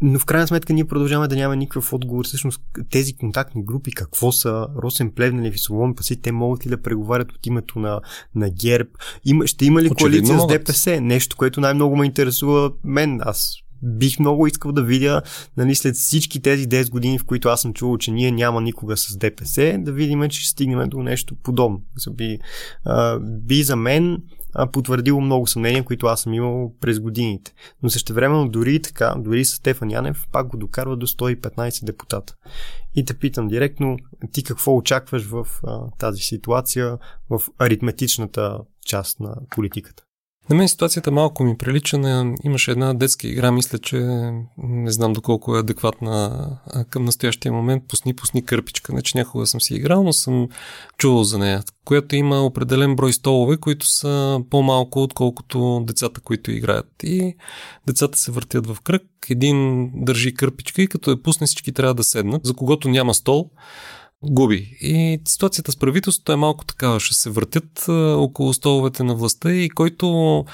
Но 0.01 0.19
в 0.19 0.25
крайна 0.25 0.47
сметка 0.47 0.73
ние 0.73 0.85
продължаваме 0.85 1.29
да 1.29 1.37
нямаме 1.37 1.57
никакъв 1.57 1.93
отговор. 1.93 2.25
Всъщност 2.25 2.61
тези 2.91 3.17
контактни 3.17 3.65
групи 3.65 3.93
какво 3.93 4.33
са? 4.33 4.67
Росен 4.83 5.11
Плевнелев 5.11 5.55
и 5.55 5.59
Соломон 5.59 5.95
Паси, 5.95 6.23
те 6.23 6.33
могат 6.33 6.67
ли 6.67 6.71
да 6.71 6.83
преговарят 6.83 7.33
от 7.33 7.47
името 7.47 7.79
на, 7.79 8.01
на 8.35 8.51
ГЕРБ? 8.51 8.91
Има, 9.25 9.47
ще 9.47 9.65
има 9.65 9.83
ли 9.83 9.91
Очевидно 9.91 9.97
коалиция 9.97 10.37
могат. 10.37 10.51
с 10.51 10.59
ДПС? 10.59 11.01
Нещо, 11.01 11.37
което 11.37 11.61
най-много 11.61 11.97
ме 11.97 12.07
интересува 12.07 12.73
мен. 12.85 13.21
Аз 13.23 13.55
бих 13.83 14.19
много 14.19 14.47
искал 14.47 14.73
да 14.73 14.83
видя, 14.83 15.23
нали, 15.57 15.75
след 15.75 15.95
всички 15.95 16.43
тези 16.43 16.69
10 16.69 16.91
години, 16.91 17.19
в 17.19 17.25
които 17.25 17.49
аз 17.49 17.61
съм 17.61 17.73
чувал, 17.73 17.99
че 17.99 18.11
ние 18.11 18.31
няма 18.31 18.61
никога 18.61 18.97
с 18.97 19.17
ДПС, 19.17 19.77
да 19.79 19.93
видим, 19.93 20.29
че 20.29 20.41
ще 20.41 20.49
стигнем 20.49 20.89
до 20.89 21.03
нещо 21.03 21.35
подобно. 21.43 21.83
Би, 22.11 22.39
а, 22.85 23.19
би 23.21 23.63
за 23.63 23.77
мен 23.77 24.19
потвърдило 24.73 25.21
много 25.21 25.47
съмнения, 25.47 25.85
които 25.85 26.07
аз 26.07 26.21
съм 26.21 26.35
имал 26.35 26.73
през 26.81 27.01
годините. 27.01 27.55
Но 27.83 27.91
същевременно 27.91 28.49
дори 28.49 28.83
така, 28.83 29.15
дори 29.19 29.45
с 29.45 29.55
Стефан 29.55 29.91
Янев, 29.91 30.27
пак 30.33 30.47
го 30.47 30.57
докарва 30.57 30.97
до 30.97 31.07
115 31.07 31.85
депутата. 31.85 32.37
И 32.95 33.05
те 33.05 33.15
питам 33.15 33.49
директно, 33.49 33.97
ти 34.33 34.45
какво 34.45 34.77
очакваш 34.77 35.25
в 35.25 35.47
а, 35.67 35.91
тази 35.99 36.21
ситуация, 36.21 36.99
в 37.31 37.43
аритметичната 37.59 38.59
част 38.87 39.21
на 39.21 39.37
политиката? 39.51 40.05
На 40.51 40.57
мен 40.57 40.69
ситуацията 40.69 41.11
малко 41.11 41.45
ми 41.45 41.59
прилича. 41.59 42.25
Имаше 42.45 42.71
една 42.71 42.95
детска 42.95 43.29
игра, 43.29 43.53
мисля, 43.53 43.79
че 43.79 43.97
не 44.59 44.91
знам 44.91 45.13
доколко 45.13 45.57
е 45.57 45.61
адекватна 45.61 46.49
към 46.91 47.05
настоящия 47.05 47.53
момент. 47.53 47.85
Пусни, 47.89 48.15
пусни 48.15 48.45
кърпичка. 48.45 48.93
Не, 48.93 49.03
че 49.03 49.19
някога 49.19 49.47
съм 49.47 49.61
си 49.61 49.75
играл, 49.75 50.03
но 50.03 50.13
съм 50.13 50.49
чувал 50.99 51.25
за 51.25 51.39
нея. 51.39 51.63
Която 51.85 52.17
има 52.17 52.41
определен 52.41 52.97
брой 52.97 53.13
столове, 53.13 53.57
които 53.57 53.87
са 53.87 54.41
по-малко, 54.51 55.03
отколкото 55.03 55.85
децата, 55.87 56.21
които 56.21 56.51
играят. 56.51 56.91
И 57.03 57.37
децата 57.87 58.19
се 58.19 58.33
въртят 58.33 58.67
в 58.67 58.77
кръг. 58.81 59.03
Един 59.31 59.91
държи 59.95 60.35
кърпичка 60.35 60.83
и 60.83 60.89
като 60.89 61.11
я 61.11 61.23
пусне 61.23 61.47
всички 61.47 61.73
трябва 61.73 61.95
да 61.95 62.05
седнат. 62.05 62.47
За 62.47 62.55
когото 62.55 62.89
няма 62.89 63.15
стол, 63.15 63.51
губи. 64.23 64.77
И 64.81 65.21
ситуацията 65.25 65.73
с 65.73 65.77
правителството 65.77 66.33
е 66.33 66.37
малко 66.37 66.65
такава. 66.65 67.01
Ще 67.01 67.15
се 67.15 67.31
въртят 67.31 67.85
около 68.17 68.53
столовете 68.53 69.03
на 69.03 69.15
властта 69.15 69.53
и 69.53 69.69
който 69.69 70.45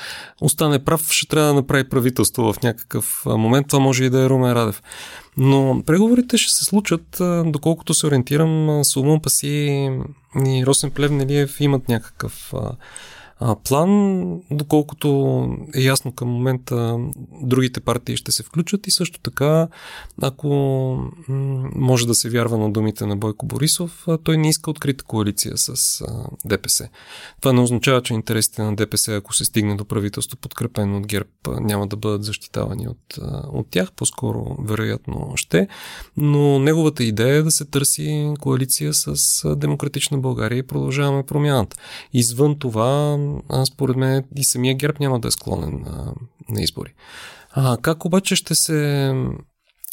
остане 0.40 0.85
прав, 0.85 1.11
ще 1.11 1.28
трябва 1.28 1.48
да 1.48 1.54
направи 1.54 1.88
правителство 1.88 2.52
в 2.52 2.62
някакъв 2.62 3.22
момент. 3.26 3.66
Това 3.68 3.78
може 3.78 4.04
и 4.04 4.11
да 4.11 4.22
е 4.22 4.28
Румен 4.28 4.52
Радев. 4.52 4.83
Но 5.37 5.83
преговорите 5.87 6.38
ще 6.38 6.52
се 6.52 6.64
случат, 6.64 7.20
доколкото 7.44 7.94
се 7.94 8.07
ориентирам, 8.07 8.85
Соломон 8.85 9.20
Паси 9.20 9.90
и 10.46 10.66
Росен 10.66 10.90
Плевнелиев 10.90 11.61
имат 11.61 11.88
някакъв 11.88 12.54
а, 13.40 13.57
план, 13.57 14.42
доколкото 14.51 15.09
е 15.74 15.81
ясно 15.81 16.12
към 16.12 16.29
момента 16.29 16.98
другите 17.42 17.81
партии 17.81 18.16
ще 18.16 18.33
се 18.33 18.42
включат 18.42 18.87
и 18.87 18.90
също 18.90 19.20
така, 19.20 19.68
ако 20.22 20.48
може 21.74 22.07
да 22.07 22.14
се 22.14 22.31
вярва 22.31 22.59
на 22.59 22.72
думите 22.72 23.07
на 23.07 23.16
Бойко 23.16 23.46
Борисов, 23.46 24.07
той 24.24 24.37
не 24.37 24.48
иска 24.48 24.70
открита 24.70 25.05
коалиция 25.05 25.53
с 25.57 26.05
ДПС. 26.44 26.88
Това 27.40 27.53
не 27.53 27.61
означава, 27.61 28.03
че 28.03 28.14
интересите 28.14 28.62
на 28.62 28.77
ДПС, 28.77 29.14
ако 29.14 29.35
се 29.35 29.44
стигне 29.44 29.74
до 29.74 29.85
правителство 29.85 30.37
подкрепено 30.37 30.98
от 30.98 31.07
ГЕРБ, 31.07 31.29
няма 31.46 31.87
да 31.87 31.96
бъдат 31.96 32.24
защитавани 32.24 32.88
от, 32.88 33.18
от 33.53 33.66
тях, 33.70 33.92
по-скоро 33.92 34.57
вероятно 34.64 35.33
ще, 35.37 35.68
но 36.16 36.59
неговата 36.59 37.05
идея 37.05 37.35
е 37.35 37.42
да 37.42 37.51
се 37.51 37.64
търси 37.64 38.35
коалиция 38.40 38.94
с 38.94 39.16
Демократична 39.57 40.18
България 40.18 40.59
и 40.59 40.66
продължаваме 40.66 41.22
промяната. 41.22 41.77
Извън 42.12 42.59
това, 42.59 43.18
а, 43.49 43.67
според 43.67 43.97
мен 43.97 44.25
и 44.37 44.45
самия 44.45 44.75
ГЕРБ 44.75 44.97
няма 45.01 45.21
да 45.21 45.29
е 45.29 45.31
склонен 45.31 45.83
на, 45.87 46.14
на 46.49 46.62
избори. 46.62 46.95
А, 47.51 47.77
как 47.83 48.05
обаче 48.05 48.37
ще 48.37 48.55
се 48.55 49.12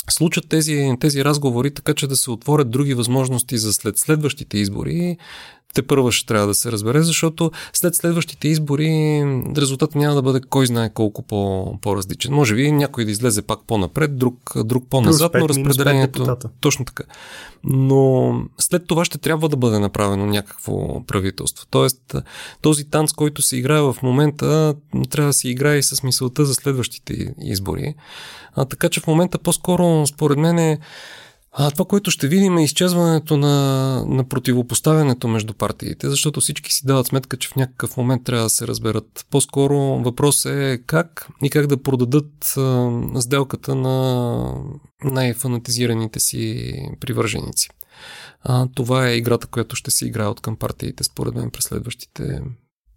случат 0.10 0.50
тези, 0.50 0.96
тези 1.00 1.26
разговори, 1.26 1.74
така 1.74 1.94
че 1.94 2.08
да 2.08 2.16
се 2.16 2.32
отворят 2.32 2.70
други 2.70 2.94
възможности 2.94 3.58
за 3.58 3.74
след 3.74 3.98
следващите 3.98 4.58
избори, 4.58 5.18
те 5.76 5.82
първа 5.82 6.12
ще 6.12 6.28
трябва 6.28 6.48
да 6.48 6.54
се 6.54 6.72
разбере, 6.72 7.02
защото 7.02 7.52
след 7.74 7.96
следващите 7.96 8.48
избори 8.48 9.24
резултатът 9.58 9.96
няма 9.96 10.16
да 10.16 10.22
бъде 10.22 10.42
кой 10.50 10.66
знае 10.66 10.94
колко 10.94 11.22
по, 11.22 11.74
по-различен. 11.82 12.34
Може 12.34 12.56
би 12.56 12.72
някой 12.72 13.06
да 13.06 13.12
излезе 13.12 13.42
пак 13.42 13.60
по-напред, 13.68 14.18
друг, 14.18 14.54
друг 14.56 14.86
по-назад, 14.90 15.32
но 15.40 15.50
разпределението... 15.50 16.38
Точно 16.60 16.86
така. 16.86 17.04
Но 17.64 18.34
след 18.58 18.88
това 18.88 19.06
ще 19.06 19.18
трябва 19.18 19.50
да 19.50 19.58
бъде 19.58 19.80
направено 19.80 20.26
някакво 20.26 21.06
правителство. 21.06 21.66
Тоест, 21.70 22.16
този 22.62 22.90
танц, 22.90 23.12
който 23.12 23.42
се 23.42 23.58
играе 23.58 23.82
в 23.82 23.96
момента, 24.04 24.76
трябва 25.10 25.30
да 25.30 25.34
се 25.34 25.50
играе 25.50 25.78
и 25.78 25.84
с 25.84 26.04
мисълта 26.04 26.46
за 26.46 26.54
следващите 26.54 27.34
избори. 27.42 27.96
А, 28.54 28.66
така 28.66 28.90
че 28.90 29.00
в 29.00 29.08
момента 29.08 29.38
по-скоро, 29.38 30.08
според 30.08 30.38
мен 30.38 30.60
е 30.60 30.80
а 31.58 31.72
това, 31.72 31.86
което 31.86 32.12
ще 32.12 32.28
видим 32.28 32.58
е 32.58 32.64
изчезването 32.64 33.38
на, 33.38 34.06
на 34.08 34.30
противопоставянето 34.30 35.28
между 35.28 35.54
партиите, 35.54 36.10
защото 36.10 36.42
всички 36.42 36.74
си 36.74 36.86
дават 36.86 37.08
сметка, 37.08 37.38
че 37.38 37.50
в 37.50 37.56
някакъв 37.56 37.98
момент 37.98 38.24
трябва 38.24 38.44
да 38.44 38.50
се 38.50 38.68
разберат. 38.68 39.26
По-скоро 39.32 39.78
въпрос 39.78 40.46
е 40.46 40.82
как 40.86 41.28
и 41.44 41.50
как 41.50 41.68
да 41.68 41.84
продадат 41.84 42.54
а, 42.58 42.92
сделката 43.22 43.76
на 43.76 44.54
най-фанатизираните 45.04 46.20
си 46.20 46.74
привърженици. 47.00 47.70
А, 48.42 48.68
това 48.76 49.08
е 49.08 49.16
играта, 49.16 49.48
която 49.48 49.76
ще 49.76 49.92
се 49.92 50.08
играе 50.08 50.28
от 50.28 50.42
към 50.42 50.56
партиите, 50.56 51.04
според 51.04 51.36
мен, 51.36 51.52
през 51.52 51.64
следващите 51.64 52.42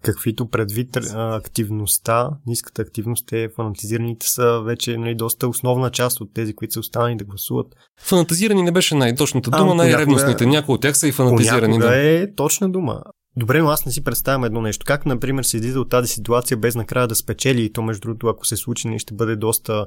каквито 0.03 0.51
предвид 0.51 0.97
активността, 1.15 2.31
ниската 2.47 2.83
активност 2.83 3.33
е 3.33 3.49
фанатизираните 3.57 4.29
са 4.29 4.61
вече 4.65 4.97
нали, 4.97 5.15
доста 5.15 5.49
основна 5.49 5.91
част 5.91 6.21
от 6.21 6.35
тези, 6.35 6.55
които 6.55 6.73
са 6.73 6.81
останали 6.81 7.17
да 7.17 7.25
гласуват. 7.25 7.67
Фанатизирани 8.01 8.63
не 8.63 8.73
беше 8.73 8.95
най-точната 8.95 9.51
дума, 9.51 9.75
най-ревностните. 9.75 10.47
Някои 10.47 10.75
от 10.75 10.81
тях 10.83 10.99
са 10.99 11.09
и 11.09 11.13
фанатизирани. 11.13 11.79
Да. 11.79 11.97
е 11.97 12.35
точна 12.35 12.71
дума. 12.71 13.03
Добре, 13.39 13.63
но 13.63 13.69
аз 13.69 13.87
не 13.87 13.93
си 13.93 14.05
представям 14.05 14.45
едно 14.45 14.61
нещо. 14.61 14.87
Как, 14.87 15.07
например, 15.07 15.43
се 15.43 15.57
излиза 15.57 15.81
от 15.81 15.89
тази 15.89 16.09
ситуация 16.09 16.57
без 16.57 16.75
накрая 16.75 17.09
да 17.09 17.15
спечели 17.15 17.65
и 17.65 17.73
то, 17.73 17.83
между 17.83 18.01
другото, 18.01 18.27
ако 18.27 18.47
се 18.47 18.57
случи, 18.57 18.89
не 18.89 18.99
ще 18.99 19.15
бъде 19.15 19.37
доста, 19.37 19.87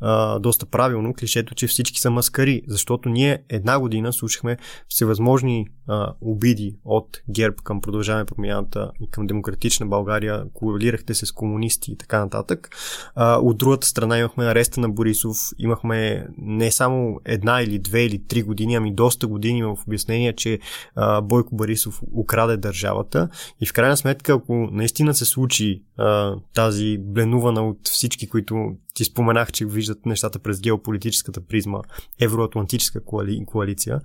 а, 0.00 0.38
доста 0.38 0.66
правилно 0.66 1.14
клишето, 1.14 1.54
че 1.54 1.66
всички 1.66 2.00
са 2.00 2.10
маскари. 2.10 2.62
Защото 2.68 3.08
ние 3.08 3.42
една 3.48 3.80
година 3.80 4.12
слушахме 4.12 4.56
всевъзможни 4.88 5.66
а, 5.88 6.12
обиди 6.20 6.76
от 6.84 7.18
ГЕРБ 7.30 7.56
към 7.64 7.80
продължаване 7.80 8.24
промяната 8.24 8.90
и 9.00 9.10
към 9.10 9.26
демократична 9.26 9.86
България, 9.86 10.44
коалирахте 10.54 11.14
се 11.14 11.26
с 11.26 11.32
комунисти 11.32 11.92
и 11.92 11.96
така 11.96 12.20
нататък. 12.20 12.68
А, 13.14 13.36
от 13.36 13.58
другата 13.58 13.86
страна 13.86 14.18
имахме 14.18 14.44
ареста 14.44 14.80
на 14.80 14.88
Борисов, 14.88 15.36
имахме 15.58 16.26
не 16.38 16.70
само 16.70 17.20
една 17.24 17.62
или 17.62 17.78
две 17.78 18.04
или 18.04 18.26
три 18.26 18.42
години, 18.42 18.74
ами 18.74 18.94
доста 18.94 19.26
години 19.26 19.62
в 19.62 19.76
обяснение, 19.86 20.32
че 20.32 20.58
а, 20.94 21.20
Бойко 21.20 21.56
Борисов 21.56 22.02
украде 22.16 22.56
държавата 22.90 23.28
и 23.60 23.66
в 23.66 23.72
крайна 23.72 23.96
сметка, 23.96 24.32
ако 24.32 24.68
наистина 24.72 25.14
се 25.14 25.24
случи 25.24 25.82
а, 25.96 26.36
тази 26.54 26.98
бленувана 26.98 27.68
от 27.68 27.88
всички, 27.88 28.28
които 28.28 28.72
ти 28.94 29.04
споменах, 29.04 29.52
че 29.52 29.66
виждат 29.66 30.06
нещата 30.06 30.38
през 30.38 30.60
геополитическата 30.60 31.40
призма, 31.40 31.78
евроатлантическа 32.20 33.04
коали, 33.04 33.44
коалиция, 33.46 34.00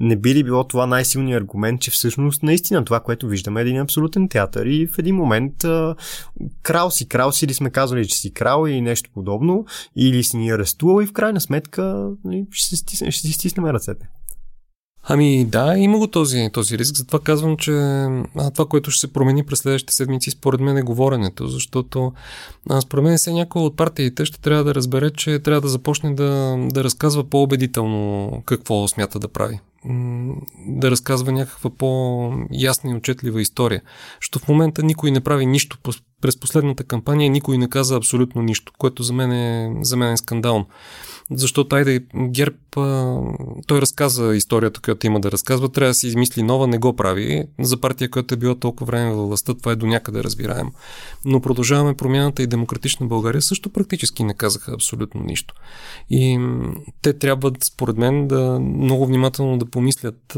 не 0.00 0.16
би 0.16 0.34
ли 0.34 0.44
било 0.44 0.64
това 0.64 0.86
най-силният 0.86 1.40
аргумент, 1.40 1.80
че 1.80 1.90
всъщност 1.90 2.42
наистина 2.42 2.84
това, 2.84 3.00
което 3.00 3.28
виждаме 3.28 3.60
е 3.60 3.62
един 3.62 3.80
абсолютен 3.80 4.28
театър 4.28 4.66
и 4.66 4.86
в 4.86 4.98
един 4.98 5.16
момент 5.16 5.64
а, 5.64 5.94
крал 6.62 6.90
си, 6.90 7.08
крал 7.08 7.32
си 7.32 7.44
или 7.44 7.54
сме 7.54 7.70
казали, 7.70 8.08
че 8.08 8.16
си 8.16 8.32
крал 8.32 8.66
или 8.68 8.80
нещо 8.80 9.10
подобно, 9.14 9.66
или 9.96 10.22
си 10.22 10.36
ни 10.36 10.50
арестувал 10.50 11.02
и 11.02 11.06
в 11.06 11.12
крайна 11.12 11.40
сметка 11.40 12.10
нали, 12.24 12.46
ще, 12.50 12.68
си 12.68 12.76
стиснем, 12.76 13.10
ще 13.10 13.26
си 13.26 13.32
стиснем 13.32 13.66
ръцете. 13.66 14.08
Ами 15.10 15.44
да, 15.44 15.74
има 15.78 15.98
го 15.98 16.06
този, 16.06 16.50
този 16.52 16.78
риск. 16.78 16.96
Затова 16.96 17.18
казвам, 17.18 17.56
че 17.56 17.72
а, 17.72 18.50
това, 18.50 18.66
което 18.66 18.90
ще 18.90 19.00
се 19.00 19.12
промени 19.12 19.44
през 19.46 19.58
следващите 19.58 19.94
седмици, 19.94 20.30
според 20.30 20.60
мен 20.60 20.76
е 20.76 20.82
говоренето, 20.82 21.46
защото 21.46 22.12
а, 22.70 22.80
според 22.80 23.04
мен 23.04 23.16
все 23.16 23.32
някой 23.32 23.62
от 23.62 23.76
партиите 23.76 24.24
ще 24.24 24.40
трябва 24.40 24.64
да 24.64 24.74
разбере, 24.74 25.10
че 25.10 25.38
трябва 25.38 25.60
да 25.60 25.68
започне 25.68 26.14
да, 26.14 26.56
да 26.58 26.84
разказва 26.84 27.24
по-убедително 27.24 28.30
какво 28.46 28.88
смята 28.88 29.18
да 29.18 29.28
прави 29.28 29.60
да 30.66 30.90
разказва 30.90 31.32
някаква 31.32 31.70
по-ясна 31.70 32.90
и 32.90 32.94
отчетлива 32.94 33.40
история. 33.40 33.82
Защото 34.20 34.38
в 34.38 34.48
момента 34.48 34.82
никой 34.82 35.10
не 35.10 35.20
прави 35.20 35.46
нищо. 35.46 35.78
През 36.20 36.40
последната 36.40 36.84
кампания 36.84 37.30
никой 37.30 37.58
не 37.58 37.68
каза 37.68 37.96
абсолютно 37.96 38.42
нищо, 38.42 38.72
което 38.78 39.02
за 39.02 39.12
мен 39.12 39.32
е, 39.32 39.78
за 39.82 39.96
мен 39.96 40.12
е 40.12 40.16
скандално. 40.16 40.66
Защото 41.30 41.76
айде 41.76 42.04
ГЕРБ, 42.16 42.56
той 43.66 43.80
разказа 43.80 44.36
историята, 44.36 44.80
която 44.80 45.06
има 45.06 45.20
да 45.20 45.32
разказва, 45.32 45.68
трябва 45.68 45.90
да 45.90 45.94
си 45.94 46.06
измисли 46.06 46.42
нова, 46.42 46.66
не 46.66 46.78
го 46.78 46.96
прави. 46.96 47.44
За 47.60 47.80
партия, 47.80 48.10
която 48.10 48.34
е 48.34 48.36
била 48.36 48.54
толкова 48.54 48.86
време 48.86 49.14
във 49.14 49.28
властта, 49.28 49.54
това 49.54 49.72
е 49.72 49.76
до 49.76 49.86
някъде 49.86 50.22
разбираем. 50.22 50.68
Но 51.24 51.40
продължаваме 51.40 51.94
промяната 51.94 52.42
и 52.42 52.46
демократична 52.46 53.06
България 53.06 53.42
също 53.42 53.70
практически 53.70 54.24
не 54.24 54.34
казаха 54.34 54.72
абсолютно 54.72 55.22
нищо. 55.22 55.54
И 56.10 56.40
те 57.02 57.12
трябва, 57.12 57.52
според 57.64 57.96
мен, 57.96 58.28
да 58.28 58.60
много 58.60 59.06
внимателно 59.06 59.58
да 59.58 59.70
помислят 59.78 60.36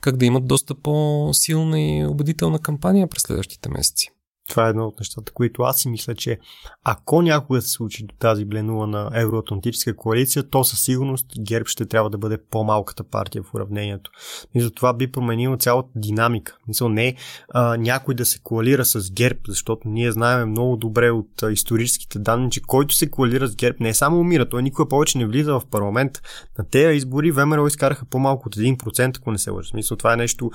как 0.00 0.16
да 0.16 0.26
имат 0.26 0.46
доста 0.46 0.74
по-силна 0.74 1.80
и 1.80 2.06
убедителна 2.06 2.58
кампания 2.58 3.06
през 3.06 3.22
следващите 3.22 3.68
месеци. 3.68 4.10
Това 4.48 4.66
е 4.66 4.70
едно 4.70 4.86
от 4.86 5.00
нещата, 5.00 5.32
които 5.32 5.62
аз 5.62 5.80
си 5.80 5.88
мисля, 5.88 6.14
че 6.14 6.38
ако 6.84 7.22
някога 7.22 7.62
се 7.62 7.68
случи 7.68 8.06
до 8.06 8.14
тази 8.18 8.44
бленува 8.44 8.86
на 8.86 9.10
Евроатлантическа 9.14 9.96
коалиция, 9.96 10.50
то 10.50 10.64
със 10.64 10.80
сигурност 10.80 11.26
ГЕРБ 11.40 11.68
ще 11.68 11.86
трябва 11.86 12.10
да 12.10 12.18
бъде 12.18 12.38
по-малката 12.50 13.04
партия 13.04 13.42
в 13.42 13.54
уравнението. 13.54 14.10
И 14.54 14.60
за 14.60 14.70
това 14.70 14.92
би 14.92 15.12
променило 15.12 15.56
цялата 15.56 15.88
динамика. 15.96 16.56
Мисъл 16.68 16.88
не 16.88 17.14
а, 17.48 17.76
някой 17.76 18.14
да 18.14 18.26
се 18.26 18.38
коалира 18.38 18.84
с 18.84 19.12
ГЕРБ, 19.12 19.40
защото 19.48 19.88
ние 19.88 20.12
знаем 20.12 20.50
много 20.50 20.76
добре 20.76 21.10
от 21.10 21.42
а, 21.42 21.52
историческите 21.52 22.18
данни, 22.18 22.50
че 22.50 22.62
който 22.62 22.94
се 22.94 23.10
коалира 23.10 23.46
с 23.46 23.56
ГЕРБ 23.56 23.76
не 23.80 23.94
само 23.94 24.20
умира, 24.20 24.48
той 24.48 24.62
никога 24.62 24.88
повече 24.88 25.18
не 25.18 25.26
влиза 25.26 25.52
в 25.52 25.66
парламент. 25.70 26.22
На 26.58 26.64
тези 26.70 26.96
избори 26.96 27.30
ВМРО 27.30 27.66
изкараха 27.66 28.04
по-малко 28.04 28.48
от 28.48 28.56
1%, 28.56 29.18
ако 29.18 29.30
не 29.30 29.38
се 29.38 29.50
лъжа. 29.50 29.68
Смисъл, 29.68 29.96
това 29.96 30.12
е 30.12 30.16
нещо 30.16 30.50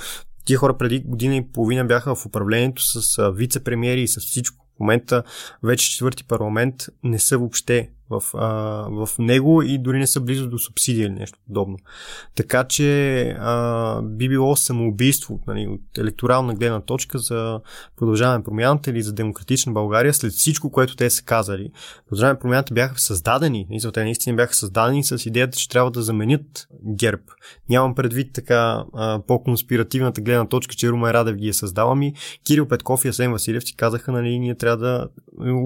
Тия 0.47 0.57
хора 0.57 0.77
преди 0.77 0.99
година 0.99 1.35
и 1.35 1.51
половина 1.51 1.85
бяха 1.85 2.15
в 2.15 2.25
управлението 2.25 2.81
с 2.81 3.17
вице-премиери 3.31 4.03
и 4.03 4.07
с 4.07 4.19
всичко. 4.19 4.65
В 4.75 4.79
момента 4.79 5.23
вече 5.63 5.91
четвърти 5.91 6.23
парламент 6.23 6.75
не 7.03 7.19
са 7.19 7.37
въобще 7.37 7.89
в, 8.09 8.23
а, 8.33 8.47
в 8.89 9.09
него 9.19 9.61
и 9.61 9.77
дори 9.77 9.99
не 9.99 10.07
са 10.07 10.21
близо 10.21 10.49
до 10.49 10.59
субсидия 10.59 11.05
или 11.05 11.13
нещо 11.13 11.39
подобно. 11.47 11.77
Така 12.35 12.63
че 12.63 13.21
а, 13.39 14.01
би 14.01 14.29
било 14.29 14.55
самоубийство 14.55 15.39
нали, 15.47 15.67
от 15.67 15.97
електорална 15.97 16.55
гледна 16.55 16.81
точка 16.81 17.17
за 17.19 17.59
продължаване 17.95 18.43
промяната 18.43 18.89
или 18.89 19.01
за 19.01 19.13
демократична 19.13 19.71
България 19.71 20.13
след 20.13 20.31
всичко, 20.31 20.71
което 20.71 20.95
те 20.95 21.09
са 21.09 21.23
казали. 21.23 21.71
Продължаване 22.09 22.39
промяната 22.39 22.73
бяха 22.73 22.99
създадени, 22.99 23.67
и 23.71 23.91
те 23.93 24.03
наистина 24.03 24.35
бяха 24.35 24.55
създадени 24.55 25.03
с 25.03 25.25
идеята, 25.25 25.57
че 25.57 25.69
трябва 25.69 25.91
да 25.91 26.01
заменят 26.01 26.67
ГЕРБ. 26.97 27.23
Нямам 27.69 27.95
предвид 27.95 28.33
така 28.33 28.85
а, 28.93 29.21
по-конспиративната 29.27 30.21
гледна 30.21 30.47
точка, 30.47 30.75
че 30.75 30.89
Румен 30.89 31.11
Радев 31.11 31.35
ги 31.35 31.47
е 31.47 31.53
създал, 31.53 31.91
ами 31.91 32.13
Кирил 32.45 32.67
Петков 32.67 33.05
и 33.05 33.07
Асен 33.07 33.31
Василев 33.31 33.63
си 33.63 33.75
казаха, 33.75 34.11
нали, 34.11 34.39
ние 34.39 34.55
трябва 34.55 34.77
да 34.77 35.07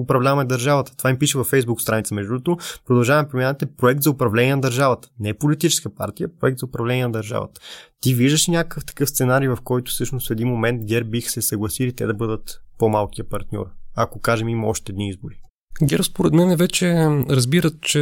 управляваме 0.00 0.44
държавата. 0.44 0.96
Това 0.96 1.10
им 1.10 1.18
пише 1.18 1.38
във 1.38 1.50
Facebook 1.50 1.80
страница, 1.80 2.14
между 2.14 2.28
другото. 2.28 2.56
Продължаваме 2.86 3.28
промяната 3.28 3.66
проект 3.66 4.02
за 4.02 4.10
управление 4.10 4.54
на 4.54 4.60
държавата. 4.60 5.08
Не 5.20 5.34
политическа 5.34 5.94
партия, 5.94 6.28
проект 6.40 6.58
за 6.58 6.66
управление 6.66 7.04
на 7.04 7.12
държавата. 7.12 7.60
Ти 8.00 8.14
виждаш 8.14 8.46
някакъв 8.46 8.84
такъв 8.84 9.08
сценарий, 9.08 9.48
в 9.48 9.58
който 9.64 9.90
всъщност 9.90 10.28
в 10.28 10.30
един 10.30 10.48
момент 10.48 10.84
ГЕРБ 10.84 11.10
бих 11.10 11.30
се 11.30 11.42
съгласили 11.42 11.92
те 11.92 12.06
да 12.06 12.14
бъдат 12.14 12.60
по-малкия 12.78 13.28
партньор, 13.28 13.66
ако 13.96 14.20
кажем 14.20 14.48
има 14.48 14.66
още 14.66 14.92
едни 14.92 15.08
избори. 15.08 15.34
ГЕРБ 15.82 16.04
според 16.04 16.32
мен 16.32 16.56
вече 16.56 16.94
разбират, 17.30 17.74
че 17.80 18.00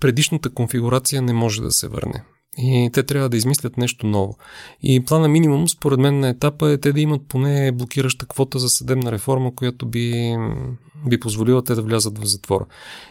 предишната 0.00 0.50
конфигурация 0.50 1.22
не 1.22 1.32
може 1.32 1.62
да 1.62 1.70
се 1.70 1.88
върне. 1.88 2.24
И 2.58 2.90
те 2.92 3.02
трябва 3.02 3.28
да 3.28 3.36
измислят 3.36 3.76
нещо 3.76 4.06
ново. 4.06 4.36
И 4.82 5.04
плана 5.04 5.28
минимум, 5.28 5.68
според 5.68 5.98
мен, 5.98 6.20
на 6.20 6.28
етапа 6.28 6.70
е 6.70 6.78
те 6.78 6.92
да 6.92 7.00
имат 7.00 7.22
поне 7.28 7.72
блокираща 7.72 8.26
квота 8.26 8.58
за 8.58 8.68
съдебна 8.68 9.12
реформа, 9.12 9.54
която 9.54 9.86
би, 9.86 10.36
би 11.06 11.20
позволила 11.20 11.64
те 11.64 11.74
да 11.74 11.82
влязат 11.82 12.18
в 12.18 12.26
затвора. 12.26 12.66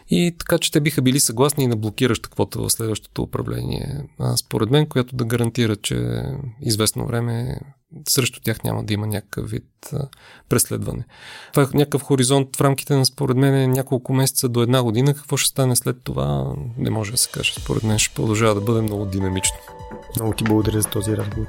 И 0.10 0.36
така, 0.40 0.58
че 0.58 0.72
те 0.72 0.82
биха 0.82 1.02
били 1.02 1.20
съгласни 1.20 1.64
и 1.64 1.68
на 1.68 1.76
блокираща 1.76 2.30
квота 2.30 2.60
в 2.60 2.70
следващото 2.70 3.24
управление. 3.24 4.04
А 4.20 4.38
според 4.38 4.70
мен, 4.70 4.86
която 4.86 5.16
да 5.16 5.26
гарантира, 5.26 5.76
че 5.76 6.24
известно 6.62 7.08
време 7.08 7.60
срещу 8.10 8.40
тях 8.42 8.64
няма 8.64 8.84
да 8.84 8.94
има 8.94 9.08
някакъв 9.08 9.50
вид 9.50 9.94
преследване. 10.50 11.06
Това 11.54 11.64
е 11.64 11.78
някакъв 11.78 12.02
хоризонт 12.02 12.56
в 12.56 12.62
рамките 12.62 12.96
на, 12.96 13.06
според 13.06 13.38
мен, 13.38 13.56
е 13.56 13.68
няколко 13.68 14.14
месеца 14.14 14.50
до 14.50 14.62
една 14.62 14.84
година. 14.84 15.14
Какво 15.14 15.38
ще 15.38 15.50
стане 15.50 15.76
след 15.76 15.98
това, 16.04 16.56
не 16.78 16.90
може 16.90 17.12
да 17.12 17.18
се 17.18 17.30
каже. 17.30 17.54
Според 17.54 17.84
мен 17.84 18.00
ще 18.00 18.16
продължава 18.16 18.56
да 18.56 18.62
бъде 18.62 18.82
много 18.82 19.06
динамично. 19.06 19.58
Много 20.16 20.34
ти 20.34 20.44
благодаря 20.44 20.82
за 20.82 20.90
този 20.90 21.18
разговор. 21.18 21.48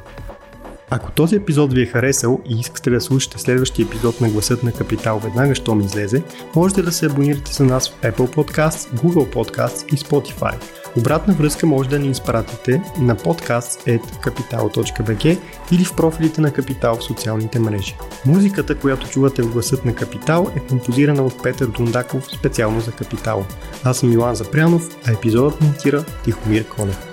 Ако 0.91 1.11
този 1.11 1.37
епизод 1.37 1.73
ви 1.73 1.83
е 1.83 1.87
харесал 1.87 2.41
и 2.51 2.61
искате 2.61 2.91
да 2.91 3.01
слушате 3.01 3.39
следващия 3.39 3.87
епизод 3.87 4.21
на 4.21 4.29
Гласът 4.29 4.63
на 4.63 4.73
Капитал 4.73 5.19
веднага, 5.19 5.55
щом 5.55 5.81
излезе, 5.81 6.23
можете 6.57 6.83
да 6.83 6.93
се 6.93 7.07
абонирате 7.07 7.53
за 7.53 7.65
нас 7.65 7.89
в 7.89 8.01
Apple 8.03 8.35
Podcasts, 8.35 8.97
Google 8.97 9.35
Podcasts 9.35 9.95
и 9.95 9.97
Spotify. 9.97 10.55
Обратна 10.97 11.35
връзка 11.35 11.67
може 11.67 11.89
да 11.89 11.99
ни 11.99 12.09
изпратите 12.09 12.83
на 13.01 13.17
podcast.capital.bg 13.17 15.39
или 15.73 15.85
в 15.85 15.97
профилите 15.97 16.41
на 16.41 16.53
Капитал 16.53 16.97
в 16.97 17.05
социалните 17.05 17.59
мрежи. 17.59 17.97
Музиката, 18.27 18.79
която 18.79 19.09
чувате 19.09 19.43
в 19.43 19.53
гласът 19.53 19.85
на 19.85 19.95
Капитал 19.95 20.51
е 20.57 20.61
композирана 20.61 21.23
от 21.23 21.43
Петър 21.43 21.67
Дундаков 21.67 22.27
специално 22.39 22.81
за 22.81 22.93
Капитал. 22.93 23.47
Аз 23.85 23.99
съм 23.99 24.09
Милан 24.09 24.35
Запрянов, 24.35 24.89
а 25.07 25.13
епизодът 25.13 25.61
монтира 25.61 26.05
Тихомир 26.25 26.69
Конев. 26.69 27.08